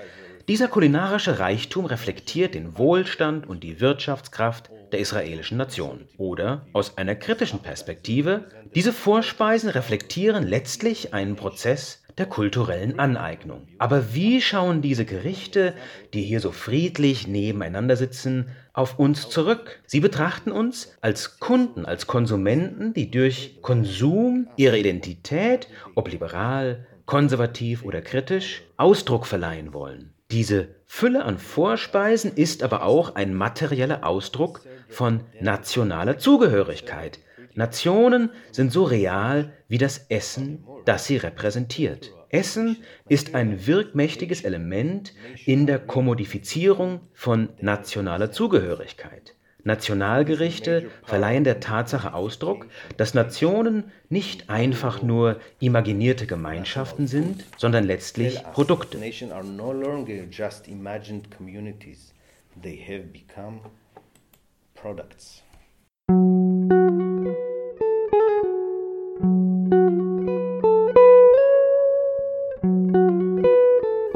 dieser 0.48 0.68
kulinarische 0.68 1.40
Reichtum 1.40 1.86
reflektiert 1.86 2.54
den 2.54 2.78
Wohlstand 2.78 3.48
und 3.48 3.64
die 3.64 3.82
Wirtschaftskraft 3.82 4.70
der 4.92 5.00
israelischen 5.00 5.58
Nation. 5.58 6.08
Oder 6.18 6.68
aus 6.74 7.00
einer 7.00 7.16
kritischen 7.16 7.60
Perspektive, 7.60 8.46
diese 8.76 8.94
Vorspeisen 8.94 9.70
reflektieren 9.72 10.46
letztlich 10.46 11.16
einen 11.16 11.36
Prozess 11.36 12.04
der 12.18 12.26
kulturellen 12.26 13.00
Aneignung. 13.00 13.68
Aber 13.78 14.14
wie 14.14 14.42
schauen 14.42 14.82
diese 14.82 15.06
Gerichte, 15.06 15.74
die 16.14 16.22
hier 16.22 16.40
so 16.40 16.52
friedlich 16.52 17.28
nebeneinander 17.28 17.96
sitzen, 17.96 18.50
auf 18.74 19.00
uns 19.00 19.30
zurück? 19.30 19.82
Sie 19.86 20.00
betrachten 20.00 20.52
uns 20.52 20.96
als 21.02 21.40
Kunden, 21.40 21.86
als 21.86 22.08
Konsumenten, 22.08 22.94
die 22.94 23.12
durch 23.12 23.60
Konsum 23.62 24.48
ihre 24.56 24.78
Identität, 24.78 25.68
ob 25.96 26.10
liberal, 26.10 26.86
konservativ 27.06 27.84
oder 27.84 28.02
kritisch, 28.02 28.64
Ausdruck 28.78 29.26
verleihen 29.28 29.74
wollen. 29.74 30.12
Diese 30.32 30.70
Fülle 30.88 31.24
an 31.24 31.38
Vorspeisen 31.38 32.34
ist 32.34 32.64
aber 32.64 32.84
auch 32.84 33.16
ein 33.16 33.34
materieller 33.34 34.06
Ausdruck 34.06 34.62
von 34.90 35.22
nationaler 35.40 36.18
Zugehörigkeit. 36.18 37.20
Nationen 37.56 38.30
sind 38.52 38.72
so 38.72 38.84
real 38.84 39.54
wie 39.70 39.78
das 39.78 40.06
Essen, 40.10 40.66
das 40.84 41.06
sie 41.06 41.18
repräsentiert. 41.18 42.12
Essen 42.30 42.78
ist 43.08 43.34
ein 43.34 43.66
wirkmächtiges 43.66 44.44
Element 44.44 45.14
in 45.46 45.66
der 45.66 45.80
Kommodifizierung 45.80 47.00
von 47.14 47.50
nationaler 47.62 48.32
Zugehörigkeit. 48.32 49.36
Nationalgerichte 49.64 50.92
verleihen 51.04 51.44
der 51.44 51.60
Tatsache 51.60 52.14
Ausdruck, 52.14 52.68
dass 52.98 53.14
Nationen 53.14 53.86
nicht 54.10 54.50
einfach 54.50 55.02
nur 55.02 55.40
imaginierte 55.60 56.28
Gemeinschaften 56.28 57.08
sind, 57.08 57.46
sondern 57.58 57.86
letztlich 57.86 58.44
Produkte. 58.54 59.00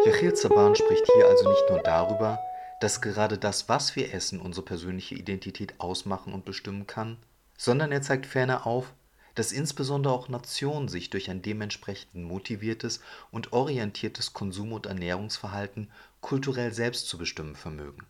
Yechiel 0.09 0.33
Zaban 0.33 0.75
spricht 0.75 1.05
hier 1.13 1.27
also 1.27 1.47
nicht 1.47 1.69
nur 1.69 1.83
darüber, 1.83 2.39
dass 2.81 2.99
gerade 2.99 3.37
das, 3.37 3.69
was 3.69 3.95
wir 3.95 4.11
essen, 4.11 4.41
unsere 4.41 4.65
persönliche 4.65 5.13
Identität 5.13 5.75
ausmachen 5.77 6.33
und 6.33 6.45
bestimmen 6.45 6.87
kann, 6.87 7.17
sondern 7.59 7.91
er 7.91 8.01
zeigt 8.01 8.25
ferner 8.25 8.65
auf, 8.65 8.91
dass 9.35 9.51
insbesondere 9.51 10.11
auch 10.11 10.27
Nationen 10.27 10.87
sich 10.87 11.11
durch 11.11 11.29
ein 11.29 11.43
dementsprechend 11.43 12.15
motiviertes 12.23 13.01
und 13.29 13.53
orientiertes 13.53 14.33
Konsum- 14.33 14.73
und 14.73 14.87
Ernährungsverhalten 14.87 15.91
kulturell 16.21 16.73
selbst 16.73 17.07
zu 17.07 17.19
bestimmen 17.19 17.55
vermögen. 17.55 18.07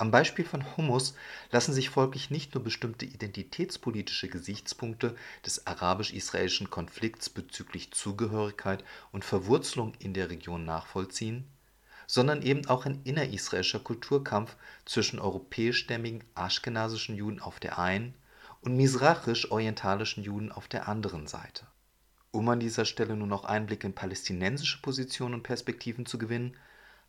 Am 0.00 0.10
Beispiel 0.10 0.46
von 0.46 0.64
Hummus 0.78 1.14
lassen 1.50 1.74
sich 1.74 1.90
folglich 1.90 2.30
nicht 2.30 2.54
nur 2.54 2.64
bestimmte 2.64 3.04
identitätspolitische 3.04 4.28
Gesichtspunkte 4.28 5.14
des 5.44 5.66
arabisch-israelischen 5.66 6.70
Konflikts 6.70 7.28
bezüglich 7.28 7.92
Zugehörigkeit 7.92 8.82
und 9.12 9.26
Verwurzelung 9.26 9.92
in 9.98 10.14
der 10.14 10.30
Region 10.30 10.64
nachvollziehen, 10.64 11.44
sondern 12.06 12.40
eben 12.40 12.66
auch 12.66 12.86
ein 12.86 13.02
innerisraelischer 13.04 13.80
Kulturkampf 13.80 14.56
zwischen 14.86 15.18
europäischstämmigen 15.18 16.24
aschkenasischen 16.34 17.14
Juden 17.14 17.38
auf 17.38 17.60
der 17.60 17.78
einen 17.78 18.14
und 18.62 18.78
misrachisch-orientalischen 18.78 20.24
Juden 20.24 20.50
auf 20.50 20.66
der 20.66 20.88
anderen 20.88 21.26
Seite. 21.26 21.66
Um 22.30 22.48
an 22.48 22.60
dieser 22.60 22.86
Stelle 22.86 23.16
nur 23.16 23.28
noch 23.28 23.44
Einblick 23.44 23.84
in 23.84 23.94
palästinensische 23.94 24.80
Positionen 24.80 25.34
und 25.34 25.42
Perspektiven 25.42 26.06
zu 26.06 26.16
gewinnen, 26.16 26.56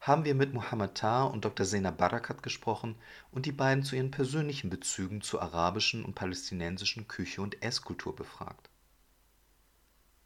haben 0.01 0.25
wir 0.25 0.34
mit 0.34 0.53
Mohammed 0.53 0.96
Tar 0.96 1.31
und 1.31 1.46
Dr. 1.46 1.65
Sena 1.65 1.91
Barakat 1.91 2.41
gesprochen 2.41 2.96
und 3.31 3.46
die 3.46 3.51
beiden 3.51 3.84
zu 3.84 3.96
ihren 3.96 4.10
persönlichen 4.10 4.72
Bezügen 4.72 5.22
zur 5.22 5.43
arabischen 5.43 6.03
und 6.03 6.15
palästinensischen 6.15 7.08
Küche 7.08 7.41
und 7.41 7.62
Esskultur 7.63 8.15
befragt 8.15 8.72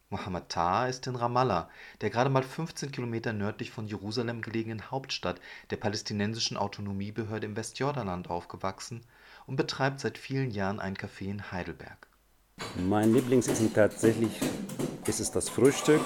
Mohammed 0.10 0.48
Tar 0.48 0.88
ist 0.88 1.08
in 1.08 1.18
Ramallah, 1.18 1.70
der 2.00 2.10
gerade 2.10 2.30
mal 2.30 2.44
15 2.44 2.92
Kilometer 2.94 3.34
nördlich 3.34 3.72
von 3.72 3.86
Jerusalem 3.86 4.42
gelegenen 4.42 4.90
Hauptstadt 4.90 5.42
der 5.72 5.78
palästinensischen 5.78 6.56
Autonomiebehörde 6.56 7.46
im 7.46 7.58
Westjordanland 7.58 8.30
aufgewachsen 8.30 9.04
und 9.46 9.58
betreibt 9.58 10.00
seit 10.00 10.18
vielen 10.18 10.52
Jahren 10.52 10.80
ein 10.80 10.96
Café 10.96 11.26
in 11.26 11.52
Heidelberg. 11.52 12.08
Mein 12.88 13.14
Lieblingsessen 13.14 13.74
tatsächlich 13.74 14.32
ist 15.06 15.20
es 15.20 15.32
das 15.32 15.50
Frühstück 15.50 16.02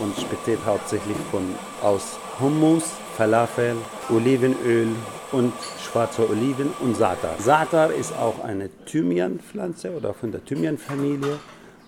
und 0.00 0.14
besteht 0.30 0.58
hauptsächlich 0.64 1.16
von, 1.30 1.42
aus 1.82 2.18
Hummus, 2.40 2.84
Falafel, 3.16 3.76
Olivenöl 4.08 4.88
und 5.32 5.52
schwarzer 5.80 6.28
Oliven 6.28 6.70
und 6.80 6.96
Satar. 6.96 7.36
Satar 7.38 7.92
ist 7.92 8.12
auch 8.16 8.42
eine 8.42 8.70
Thymianpflanze 8.86 9.94
oder 9.94 10.14
von 10.14 10.32
der 10.32 10.44
Thymianfamilie 10.44 11.38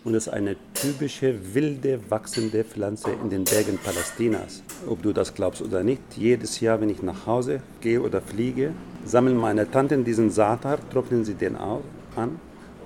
und 0.04 0.14
ist 0.14 0.28
eine 0.28 0.56
typische 0.74 1.54
wilde 1.54 2.00
wachsende 2.08 2.64
Pflanze 2.64 3.10
in 3.22 3.30
den 3.30 3.44
Bergen 3.44 3.78
Palästinas. 3.78 4.62
Ob 4.88 5.02
du 5.02 5.12
das 5.12 5.34
glaubst 5.34 5.62
oder 5.62 5.82
nicht, 5.82 6.02
jedes 6.16 6.60
Jahr, 6.60 6.80
wenn 6.80 6.90
ich 6.90 7.02
nach 7.02 7.26
Hause 7.26 7.60
gehe 7.80 8.00
oder 8.00 8.20
fliege, 8.20 8.72
sammeln 9.04 9.36
meine 9.36 9.70
Tanten 9.70 10.04
diesen 10.04 10.30
Satar, 10.30 10.78
trocknen 10.90 11.24
sie 11.24 11.34
den 11.34 11.56
an 11.56 12.40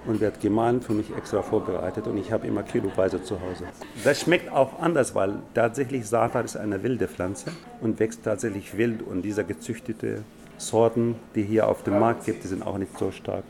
und 0.06 0.20
wird 0.20 0.40
gemahlen 0.40 0.80
für 0.80 0.92
mich 0.92 1.14
extra 1.16 1.42
vorbereitet 1.42 2.06
und 2.06 2.16
ich 2.16 2.32
habe 2.32 2.46
immer 2.46 2.62
kiloweise 2.62 3.22
zu 3.22 3.40
Hause. 3.40 3.64
Das 4.04 4.20
schmeckt 4.20 4.50
auch 4.50 4.80
anders, 4.80 5.14
weil 5.14 5.34
tatsächlich 5.54 6.06
Satar 6.06 6.44
ist 6.44 6.56
eine 6.56 6.82
wilde 6.82 7.08
Pflanze 7.08 7.50
und 7.80 7.98
wächst 7.98 8.24
tatsächlich 8.24 8.76
wild 8.76 9.02
und 9.02 9.22
diese 9.22 9.44
gezüchtete 9.44 10.22
Sorten, 10.58 11.16
die 11.34 11.42
hier 11.42 11.68
auf 11.68 11.82
dem 11.82 11.98
Markt 11.98 12.24
gibt, 12.24 12.44
die 12.44 12.48
sind 12.48 12.66
auch 12.66 12.78
nicht 12.78 12.96
so 12.98 13.10
stark 13.10 13.44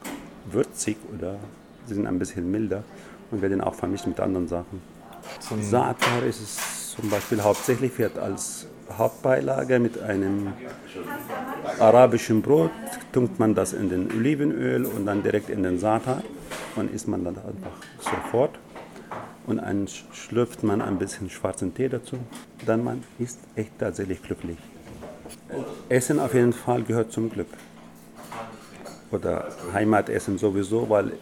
würzig 0.50 0.96
oder 1.14 1.36
sie 1.86 1.94
sind 1.94 2.06
ein 2.06 2.18
bisschen 2.18 2.50
milder 2.50 2.82
und 3.30 3.42
werden 3.42 3.60
auch 3.60 3.74
vermischt 3.74 4.06
mit 4.06 4.20
anderen 4.20 4.48
Sachen. 4.48 4.80
Saatar 5.60 6.22
ist 6.22 6.40
es 6.40 6.85
zum 7.00 7.10
Beispiel 7.10 7.42
hauptsächlich 7.42 7.98
wird 7.98 8.18
als 8.18 8.66
Hauptbeilage 8.96 9.78
mit 9.78 10.00
einem 10.00 10.52
arabischen 11.78 12.42
Brot, 12.42 12.70
tunkt 13.12 13.38
man 13.38 13.54
das 13.54 13.72
in 13.72 13.88
den 13.88 14.10
Olivenöl 14.10 14.86
und 14.86 15.06
dann 15.06 15.22
direkt 15.22 15.50
in 15.50 15.62
den 15.62 15.78
Saatar 15.78 16.22
und 16.76 16.92
isst 16.92 17.08
man 17.08 17.24
dann 17.24 17.36
einfach 17.36 17.76
sofort. 18.00 18.58
Und 19.46 19.58
dann 19.58 19.86
schlürft 20.12 20.64
man 20.64 20.82
ein 20.82 20.98
bisschen 20.98 21.30
schwarzen 21.30 21.72
Tee 21.72 21.88
dazu. 21.88 22.18
Dann 22.64 22.82
man 22.82 23.04
ist 23.18 23.38
echt 23.54 23.78
tatsächlich 23.78 24.20
glücklich. 24.22 24.58
Essen 25.88 26.18
auf 26.18 26.34
jeden 26.34 26.52
Fall 26.52 26.82
gehört 26.82 27.12
zum 27.12 27.30
Glück. 27.30 27.46
Oder 29.12 29.48
Heimatessen 29.72 30.36
sowieso, 30.36 30.88
weil 30.90 31.12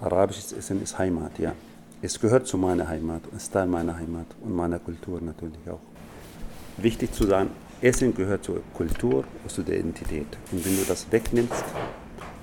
Arabisches 0.00 0.52
Essen 0.52 0.82
ist 0.82 0.98
Heimat, 0.98 1.38
ja. 1.38 1.52
Es 2.04 2.18
gehört 2.18 2.48
zu 2.48 2.58
meiner 2.58 2.88
Heimat, 2.88 3.22
ist 3.36 3.52
Teil 3.52 3.68
meiner 3.68 3.96
Heimat 3.96 4.26
und 4.40 4.56
meiner 4.56 4.80
Kultur 4.80 5.20
natürlich 5.20 5.70
auch. 5.70 5.78
Wichtig 6.76 7.12
zu 7.12 7.28
sagen, 7.28 7.50
Essen 7.80 8.12
gehört 8.12 8.42
zur 8.42 8.60
Kultur 8.74 9.22
und 9.44 9.48
zu 9.48 9.62
der 9.62 9.78
Identität. 9.78 10.26
Und 10.50 10.66
wenn 10.66 10.76
du 10.78 10.82
das 10.82 11.06
wegnimmst, 11.12 11.64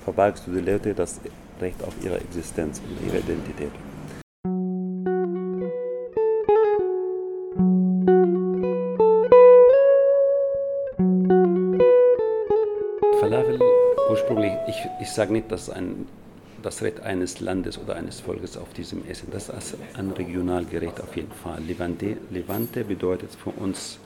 verweigst 0.02 0.46
du 0.46 0.52
die 0.52 0.60
Leute 0.60 0.94
das 0.94 1.20
Recht 1.60 1.84
auf 1.84 1.92
ihre 2.02 2.16
Existenz 2.16 2.80
und 2.80 3.06
ihre 3.06 3.18
Identität. 3.18 3.70
Falafel 13.20 13.60
ursprünglich, 14.08 14.52
ich, 14.68 14.88
ich 15.02 15.10
sage 15.10 15.34
nicht, 15.34 15.52
dass 15.52 15.64
es 15.64 15.70
ein 15.70 16.06
das 16.62 16.82
Recht 16.82 17.00
eines 17.00 17.40
Landes 17.40 17.78
oder 17.78 17.96
eines 17.96 18.20
Volkes 18.20 18.56
auf 18.56 18.72
diesem 18.72 19.06
Essen. 19.06 19.28
Das 19.30 19.48
ist 19.48 19.76
ein 19.94 20.10
Regionalgericht 20.10 21.00
auf 21.00 21.16
jeden 21.16 21.32
Fall. 21.32 21.60
Levante, 21.62 22.16
Levante 22.30 22.84
bedeutet 22.84 23.30
für 23.34 23.50
uns 23.50 23.98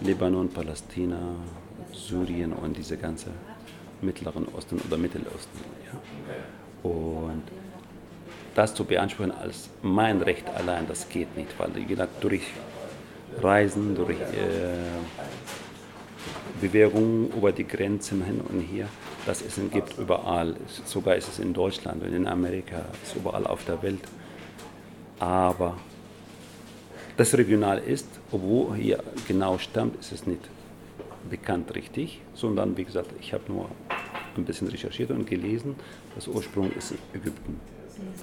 Libanon, 0.00 0.48
Palästina, 0.48 1.18
Syrien 1.92 2.52
und 2.52 2.76
diese 2.76 2.96
ganze 2.96 3.30
Mittleren 4.00 4.46
Osten 4.56 4.80
oder 4.86 4.96
Mittelosten. 4.96 5.60
Ja. 5.92 6.90
Und 6.90 7.42
das 8.54 8.74
zu 8.74 8.84
beanspruchen 8.84 9.32
als 9.32 9.68
mein 9.82 10.22
Recht 10.22 10.48
allein, 10.48 10.86
das 10.88 11.08
geht 11.08 11.36
nicht, 11.36 11.50
weil 11.58 11.70
gesagt, 11.84 12.22
durch 12.24 12.42
Reisen, 13.40 13.94
durch 13.94 14.18
äh, 14.18 14.74
Bewegungen 16.60 17.30
über 17.30 17.52
die 17.52 17.66
Grenzen 17.66 18.24
hin 18.24 18.40
und 18.40 18.60
her 18.60 18.88
das 19.26 19.42
Essen 19.42 19.70
gibt 19.70 19.98
überall. 19.98 20.54
Sogar 20.84 21.16
ist 21.16 21.28
es 21.28 21.38
in 21.38 21.52
Deutschland 21.52 22.02
und 22.02 22.12
in 22.12 22.26
Amerika, 22.26 22.84
ist 23.02 23.16
überall 23.16 23.46
auf 23.46 23.64
der 23.64 23.82
Welt. 23.82 24.00
Aber 25.18 25.76
das 27.16 27.36
regional 27.36 27.78
ist, 27.78 28.06
obwohl 28.32 28.76
hier 28.76 29.02
genau 29.28 29.58
stammt, 29.58 30.00
ist 30.00 30.12
es 30.12 30.26
nicht 30.26 30.40
bekannt 31.28 31.74
richtig, 31.74 32.20
sondern 32.34 32.76
wie 32.76 32.84
gesagt, 32.84 33.10
ich 33.20 33.34
habe 33.34 33.44
nur 33.48 33.68
ein 34.36 34.44
bisschen 34.44 34.68
recherchiert 34.68 35.10
und 35.10 35.26
gelesen, 35.26 35.76
das 36.14 36.28
Ursprung 36.28 36.72
ist 36.72 36.94
Ägypten. 37.12 37.60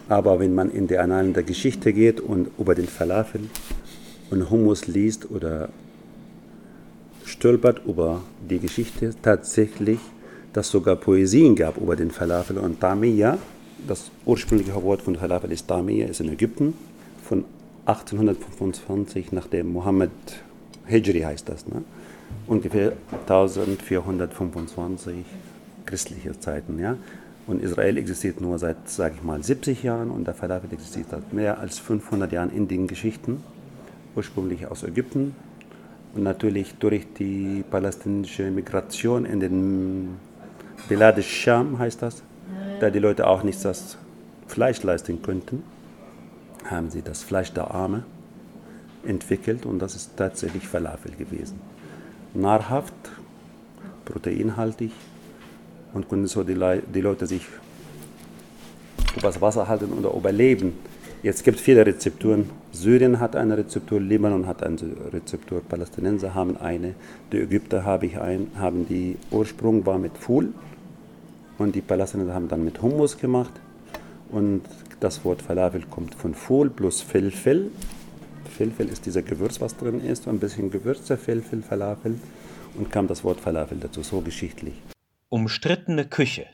Aber 0.10 0.40
wenn 0.40 0.56
man 0.56 0.72
in 0.72 0.88
die 0.88 0.98
Annalen 0.98 1.34
der 1.34 1.44
Geschichte 1.44 1.94
geht 1.94 2.20
und 2.20 2.50
über 2.58 2.74
den 2.74 2.88
Falafel 2.88 3.42
und 4.32 4.50
Hummus 4.50 4.88
liest 4.88 5.30
oder 5.30 5.70
stolpert 7.24 7.86
über 7.86 8.24
die 8.50 8.60
Geschichte 8.60 9.14
tatsächlich, 9.22 10.00
dass 10.54 10.70
sogar 10.70 10.96
Poesien 10.96 11.56
gab 11.56 11.78
über 11.78 11.96
den 11.96 12.12
Falafel 12.12 12.58
und 12.58 12.80
Tamiyya. 12.80 13.38
Das 13.88 14.12
ursprüngliche 14.26 14.82
Wort 14.84 15.02
von 15.02 15.16
Falafel 15.16 15.52
ist 15.52 15.68
Tamiyya, 15.68 16.08
ist 16.08 16.20
in 16.20 16.32
Ägypten 16.32 16.74
von 17.24 17.46
1825 17.86 19.32
nach 19.32 19.48
dem 19.48 19.72
Mohammed 19.72 20.12
Hijri 20.86 21.22
heißt 21.22 21.48
das, 21.50 21.68
ne? 21.68 21.84
ungefähr 22.48 22.94
1425 23.28 25.16
christliche 25.86 26.40
Zeiten. 26.40 26.80
Ja? 26.80 26.98
Und 27.46 27.62
Israel 27.62 27.98
existiert 27.98 28.42
nur 28.42 28.58
seit, 28.60 28.90
sage 28.90 29.16
ich 29.18 29.24
mal, 29.24 29.42
70 29.44 29.84
Jahren 29.84 30.12
und 30.12 30.28
der 30.28 30.34
Falafel 30.34 30.72
existiert 30.74 31.08
seit 31.12 31.34
mehr 31.34 31.60
als 31.60 31.80
500 31.80 32.32
Jahren 32.32 32.52
in 32.52 32.68
den 32.68 32.88
Geschichten, 32.88 33.44
ursprünglich 34.16 34.68
aus 34.68 34.84
Ägypten 34.84 35.36
und 36.14 36.24
natürlich 36.24 36.76
durch 36.76 37.06
die 37.18 37.64
palästinensische 37.70 38.52
Migration 38.52 39.26
in 39.26 39.40
den 39.40 40.27
Bilad 40.90 41.22
Sham 41.24 41.80
heißt 41.80 42.02
das, 42.02 42.24
da 42.80 42.90
die 42.90 43.00
Leute 43.00 43.28
auch 43.28 43.44
nicht 43.44 43.64
das 43.66 43.98
Fleisch 44.48 44.84
leisten 44.84 45.22
könnten, 45.22 45.64
haben 46.66 46.90
sie 46.90 47.02
das 47.02 47.24
Fleisch 47.24 47.52
der 47.52 47.72
Arme 47.72 48.04
entwickelt 49.06 49.66
und 49.66 49.80
das 49.80 49.96
ist 49.96 50.16
tatsächlich 50.16 50.68
Falafel 50.68 51.12
gewesen. 51.12 51.60
Nahrhaft, 52.34 52.94
proteinhaltig 54.06 54.92
und 55.94 56.08
konnten 56.08 56.28
so 56.28 56.44
die, 56.44 56.54
Le 56.54 56.82
die 56.94 57.02
Leute 57.02 57.28
sich 57.28 57.46
übers 59.18 59.42
Wasser 59.42 59.68
halten 59.68 59.92
oder 59.94 60.14
überleben. 60.14 60.78
Jetzt 61.24 61.44
gibt 61.44 61.58
es 61.58 61.64
viele 61.64 61.84
Rezepturen. 61.84 62.50
Syrien 62.72 63.20
hat 63.20 63.36
eine 63.36 63.58
Rezeptur, 63.58 64.00
Libanon 64.00 64.46
hat 64.46 64.62
eine 64.62 64.78
Rezeptur, 65.12 65.62
Palästinenser 65.62 66.36
haben 66.36 66.58
eine, 66.58 66.94
die 67.32 67.40
Ägypter 67.40 67.84
habe 67.84 68.06
ich 68.06 68.20
ein, 68.20 68.52
haben 68.56 68.88
die 68.88 69.18
Ursprung 69.32 69.86
war 69.88 69.98
mit 69.98 70.16
Fuhl 70.16 70.54
und 71.58 71.74
die 71.74 71.82
Palästinenser 71.82 72.36
haben 72.36 72.48
dann 72.48 72.64
mit 72.64 72.84
Hummus 72.84 73.18
gemacht 73.18 73.52
und 74.30 74.62
das 75.00 75.26
Wort 75.26 75.42
Falafel 75.42 75.84
kommt 75.90 76.14
von 76.14 76.36
Fuhl 76.36 76.70
plus 76.70 77.02
Filfil. 77.02 77.72
Filfil 78.56 78.88
ist 78.88 79.08
dieser 79.08 79.24
Gewürz, 79.24 79.60
was 79.60 79.76
drin 79.76 80.02
ist, 80.02 80.28
ein 80.28 80.40
bisschen 80.40 80.70
Gewürze, 80.70 81.18
Filfil, 81.18 81.64
Falafel 81.64 82.20
und 82.76 82.92
kam 82.92 83.08
das 83.08 83.24
Wort 83.24 83.40
Falafel 83.40 83.80
dazu, 83.80 84.04
so 84.04 84.22
geschichtlich. 84.22 84.76
Umstrittene 85.30 86.06
Küche. 86.06 86.46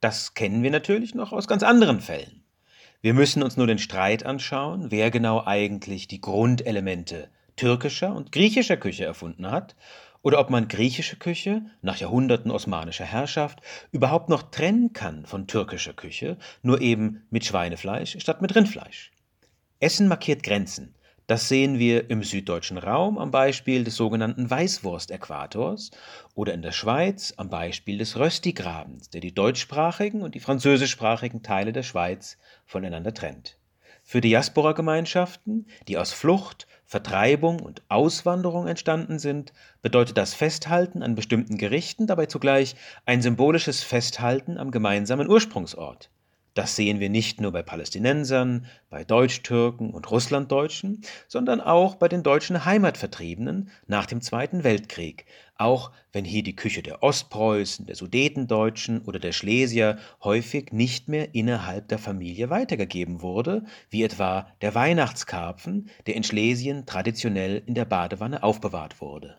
Das 0.00 0.32
kennen 0.32 0.62
wir 0.62 0.70
natürlich 0.70 1.14
noch 1.14 1.32
aus 1.32 1.46
ganz 1.48 1.62
anderen 1.62 2.00
Fällen. 2.00 2.45
Wir 3.06 3.14
müssen 3.14 3.44
uns 3.44 3.56
nur 3.56 3.68
den 3.68 3.78
Streit 3.78 4.26
anschauen, 4.26 4.90
wer 4.90 5.12
genau 5.12 5.44
eigentlich 5.46 6.08
die 6.08 6.20
Grundelemente 6.20 7.28
türkischer 7.54 8.12
und 8.12 8.32
griechischer 8.32 8.76
Küche 8.76 9.04
erfunden 9.04 9.48
hat, 9.48 9.76
oder 10.22 10.40
ob 10.40 10.50
man 10.50 10.66
griechische 10.66 11.14
Küche 11.14 11.62
nach 11.82 11.98
Jahrhunderten 11.98 12.50
osmanischer 12.50 13.04
Herrschaft 13.04 13.60
überhaupt 13.92 14.28
noch 14.28 14.50
trennen 14.50 14.92
kann 14.92 15.24
von 15.24 15.46
türkischer 15.46 15.92
Küche, 15.92 16.36
nur 16.62 16.80
eben 16.80 17.22
mit 17.30 17.44
Schweinefleisch 17.44 18.18
statt 18.18 18.42
mit 18.42 18.56
Rindfleisch. 18.56 19.12
Essen 19.78 20.08
markiert 20.08 20.42
Grenzen, 20.42 20.95
das 21.26 21.48
sehen 21.48 21.78
wir 21.78 22.08
im 22.08 22.22
süddeutschen 22.22 22.78
Raum 22.78 23.18
am 23.18 23.32
Beispiel 23.32 23.82
des 23.82 23.96
sogenannten 23.96 24.48
Weißwurst-Äquators 24.48 25.90
oder 26.34 26.54
in 26.54 26.62
der 26.62 26.72
Schweiz 26.72 27.34
am 27.36 27.50
Beispiel 27.50 27.98
des 27.98 28.16
Röstigrabens, 28.16 29.10
der 29.10 29.20
die 29.20 29.34
deutschsprachigen 29.34 30.22
und 30.22 30.36
die 30.36 30.40
französischsprachigen 30.40 31.42
Teile 31.42 31.72
der 31.72 31.82
Schweiz 31.82 32.38
voneinander 32.64 33.12
trennt. 33.12 33.58
Für 34.04 34.20
Diaspora-Gemeinschaften, 34.20 35.66
die 35.88 35.98
aus 35.98 36.12
Flucht, 36.12 36.68
Vertreibung 36.84 37.58
und 37.58 37.82
Auswanderung 37.88 38.68
entstanden 38.68 39.18
sind, 39.18 39.52
bedeutet 39.82 40.16
das 40.16 40.32
Festhalten 40.32 41.02
an 41.02 41.16
bestimmten 41.16 41.58
Gerichten 41.58 42.06
dabei 42.06 42.26
zugleich 42.26 42.76
ein 43.04 43.20
symbolisches 43.20 43.82
Festhalten 43.82 44.58
am 44.58 44.70
gemeinsamen 44.70 45.28
Ursprungsort. 45.28 46.08
Das 46.56 46.74
sehen 46.74 47.00
wir 47.00 47.10
nicht 47.10 47.38
nur 47.38 47.52
bei 47.52 47.60
Palästinensern, 47.60 48.64
bei 48.88 49.04
Deutsch-Türken 49.04 49.90
und 49.90 50.10
Russlanddeutschen, 50.10 51.02
sondern 51.28 51.60
auch 51.60 51.96
bei 51.96 52.08
den 52.08 52.22
deutschen 52.22 52.64
Heimatvertriebenen 52.64 53.68
nach 53.88 54.06
dem 54.06 54.22
Zweiten 54.22 54.64
Weltkrieg, 54.64 55.26
auch 55.58 55.92
wenn 56.12 56.24
hier 56.24 56.42
die 56.42 56.56
Küche 56.56 56.82
der 56.82 57.02
Ostpreußen, 57.02 57.84
der 57.84 57.94
Sudetendeutschen 57.94 59.02
oder 59.02 59.18
der 59.18 59.32
Schlesier 59.32 59.98
häufig 60.24 60.72
nicht 60.72 61.08
mehr 61.08 61.34
innerhalb 61.34 61.88
der 61.88 61.98
Familie 61.98 62.48
weitergegeben 62.48 63.20
wurde, 63.20 63.66
wie 63.90 64.02
etwa 64.02 64.50
der 64.62 64.74
Weihnachtskarpfen, 64.74 65.90
der 66.06 66.14
in 66.14 66.24
Schlesien 66.24 66.86
traditionell 66.86 67.62
in 67.66 67.74
der 67.74 67.84
Badewanne 67.84 68.42
aufbewahrt 68.42 69.02
wurde. 69.02 69.36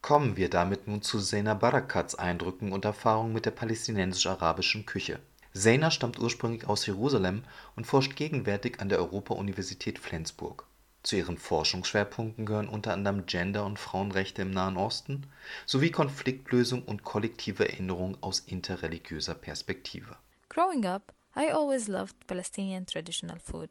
Kommen 0.00 0.36
wir 0.36 0.50
damit 0.50 0.88
nun 0.88 1.02
zu 1.02 1.20
Sena 1.20 1.54
Barakats 1.54 2.16
Eindrücken 2.16 2.72
und 2.72 2.84
Erfahrungen 2.84 3.32
mit 3.32 3.46
der 3.46 3.52
palästinensisch-arabischen 3.52 4.86
Küche. 4.86 5.20
Seyner 5.54 5.90
stammt 5.90 6.18
ursprünglich 6.18 6.66
aus 6.66 6.86
Jerusalem 6.86 7.44
und 7.76 7.86
forscht 7.86 8.16
gegenwärtig 8.16 8.80
an 8.80 8.88
der 8.88 8.98
Europa-Universität 8.98 9.98
Flensburg. 9.98 10.66
Zu 11.02 11.16
ihren 11.16 11.36
Forschungsschwerpunkten 11.36 12.46
gehören 12.46 12.68
unter 12.68 12.92
anderem 12.92 13.26
Gender 13.26 13.66
und 13.66 13.78
Frauenrechte 13.78 14.42
im 14.42 14.52
Nahen 14.52 14.76
Osten 14.76 15.26
sowie 15.66 15.90
Konfliktlösung 15.90 16.84
und 16.84 17.02
kollektive 17.02 17.68
Erinnerung 17.68 18.16
aus 18.20 18.40
interreligiöser 18.40 19.34
Perspektive. 19.34 20.16
Growing 20.48 20.86
up, 20.86 21.12
I 21.36 21.50
always 21.50 21.88
loved 21.88 22.26
Palestinian 22.26 22.86
traditional 22.86 23.40
food. 23.40 23.68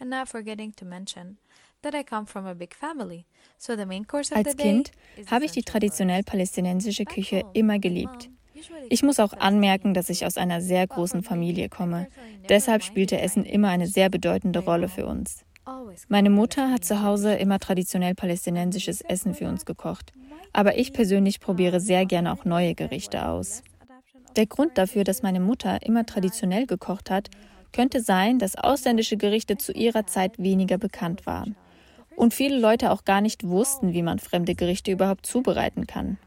And 0.00 0.10
not 0.10 0.28
forgetting 0.28 0.74
to 0.74 0.84
mention 0.84 1.38
that 1.82 1.94
I 1.94 2.02
come 2.02 2.26
from 2.26 2.46
a 2.46 2.54
big 2.54 2.74
family. 2.74 3.24
So 3.58 3.76
the 3.76 3.86
main 3.86 4.04
course 4.04 4.32
of 4.32 4.38
Als 4.38 4.50
the 4.50 4.56
day 4.56 4.64
Kind 4.64 4.92
habe 5.30 5.44
ich 5.44 5.52
die 5.52 5.62
traditionell 5.62 6.24
palästinensische 6.24 7.04
Küche 7.04 7.44
immer 7.52 7.78
geliebt. 7.78 8.31
Ich 8.88 9.02
muss 9.02 9.20
auch 9.20 9.32
anmerken, 9.32 9.94
dass 9.94 10.10
ich 10.10 10.26
aus 10.26 10.36
einer 10.36 10.60
sehr 10.60 10.86
großen 10.86 11.22
Familie 11.22 11.68
komme. 11.68 12.08
Deshalb 12.48 12.82
spielte 12.82 13.20
Essen 13.20 13.44
immer 13.44 13.68
eine 13.68 13.86
sehr 13.86 14.08
bedeutende 14.08 14.60
Rolle 14.60 14.88
für 14.88 15.06
uns. 15.06 15.44
Meine 16.08 16.30
Mutter 16.30 16.70
hat 16.70 16.84
zu 16.84 17.02
Hause 17.02 17.34
immer 17.34 17.58
traditionell 17.58 18.14
palästinensisches 18.14 19.00
Essen 19.00 19.34
für 19.34 19.48
uns 19.48 19.64
gekocht. 19.64 20.12
Aber 20.52 20.76
ich 20.76 20.92
persönlich 20.92 21.40
probiere 21.40 21.80
sehr 21.80 22.04
gerne 22.04 22.32
auch 22.32 22.44
neue 22.44 22.74
Gerichte 22.74 23.26
aus. 23.26 23.62
Der 24.36 24.46
Grund 24.46 24.76
dafür, 24.78 25.04
dass 25.04 25.22
meine 25.22 25.40
Mutter 25.40 25.82
immer 25.82 26.04
traditionell 26.04 26.66
gekocht 26.66 27.10
hat, 27.10 27.30
könnte 27.72 28.00
sein, 28.00 28.38
dass 28.38 28.56
ausländische 28.56 29.16
Gerichte 29.16 29.56
zu 29.56 29.72
ihrer 29.72 30.06
Zeit 30.06 30.38
weniger 30.38 30.78
bekannt 30.78 31.26
waren. 31.26 31.56
Und 32.16 32.34
viele 32.34 32.58
Leute 32.58 32.90
auch 32.90 33.04
gar 33.04 33.20
nicht 33.20 33.46
wussten, 33.46 33.94
wie 33.94 34.02
man 34.02 34.18
fremde 34.18 34.54
Gerichte 34.54 34.90
überhaupt 34.90 35.26
zubereiten 35.26 35.86
kann. 35.86 36.18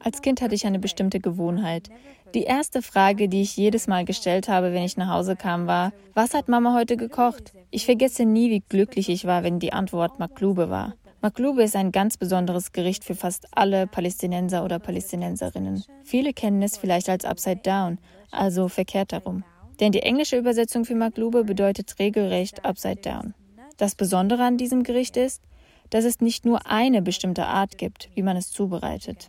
Als 0.00 0.22
Kind 0.22 0.40
hatte 0.40 0.54
ich 0.54 0.66
eine 0.66 0.78
bestimmte 0.78 1.20
Gewohnheit. 1.20 1.90
Die 2.34 2.42
erste 2.42 2.82
Frage, 2.82 3.28
die 3.28 3.42
ich 3.42 3.56
jedes 3.56 3.86
Mal 3.86 4.04
gestellt 4.04 4.48
habe, 4.48 4.72
wenn 4.72 4.82
ich 4.82 4.96
nach 4.96 5.08
Hause 5.08 5.36
kam, 5.36 5.66
war, 5.66 5.92
was 6.14 6.34
hat 6.34 6.48
Mama 6.48 6.74
heute 6.74 6.96
gekocht? 6.96 7.52
Ich 7.70 7.84
vergesse 7.84 8.24
nie, 8.24 8.50
wie 8.50 8.60
glücklich 8.60 9.08
ich 9.08 9.26
war, 9.26 9.42
wenn 9.42 9.58
die 9.58 9.72
Antwort 9.72 10.18
Maklube 10.18 10.70
war. 10.70 10.94
Maklube 11.20 11.62
ist 11.62 11.76
ein 11.76 11.92
ganz 11.92 12.16
besonderes 12.16 12.72
Gericht 12.72 13.04
für 13.04 13.14
fast 13.14 13.46
alle 13.52 13.86
Palästinenser 13.86 14.64
oder 14.64 14.80
Palästinenserinnen. 14.80 15.84
Viele 16.02 16.32
kennen 16.32 16.62
es 16.62 16.76
vielleicht 16.76 17.08
als 17.08 17.24
Upside 17.24 17.60
Down, 17.62 17.98
also 18.32 18.68
verkehrt 18.68 19.12
herum. 19.12 19.44
Denn 19.78 19.92
die 19.92 20.02
englische 20.02 20.36
Übersetzung 20.36 20.84
für 20.84 20.96
Maklube 20.96 21.44
bedeutet 21.44 21.94
regelrecht 21.98 22.64
Upside 22.64 23.02
Down. 23.02 23.34
Das 23.76 23.94
Besondere 23.94 24.42
an 24.42 24.56
diesem 24.56 24.82
Gericht 24.82 25.16
ist, 25.16 25.42
dass 25.90 26.04
es 26.04 26.20
nicht 26.20 26.44
nur 26.44 26.66
eine 26.66 27.02
bestimmte 27.02 27.46
Art 27.46 27.78
gibt, 27.78 28.10
wie 28.14 28.22
man 28.22 28.36
es 28.36 28.50
zubereitet. 28.50 29.28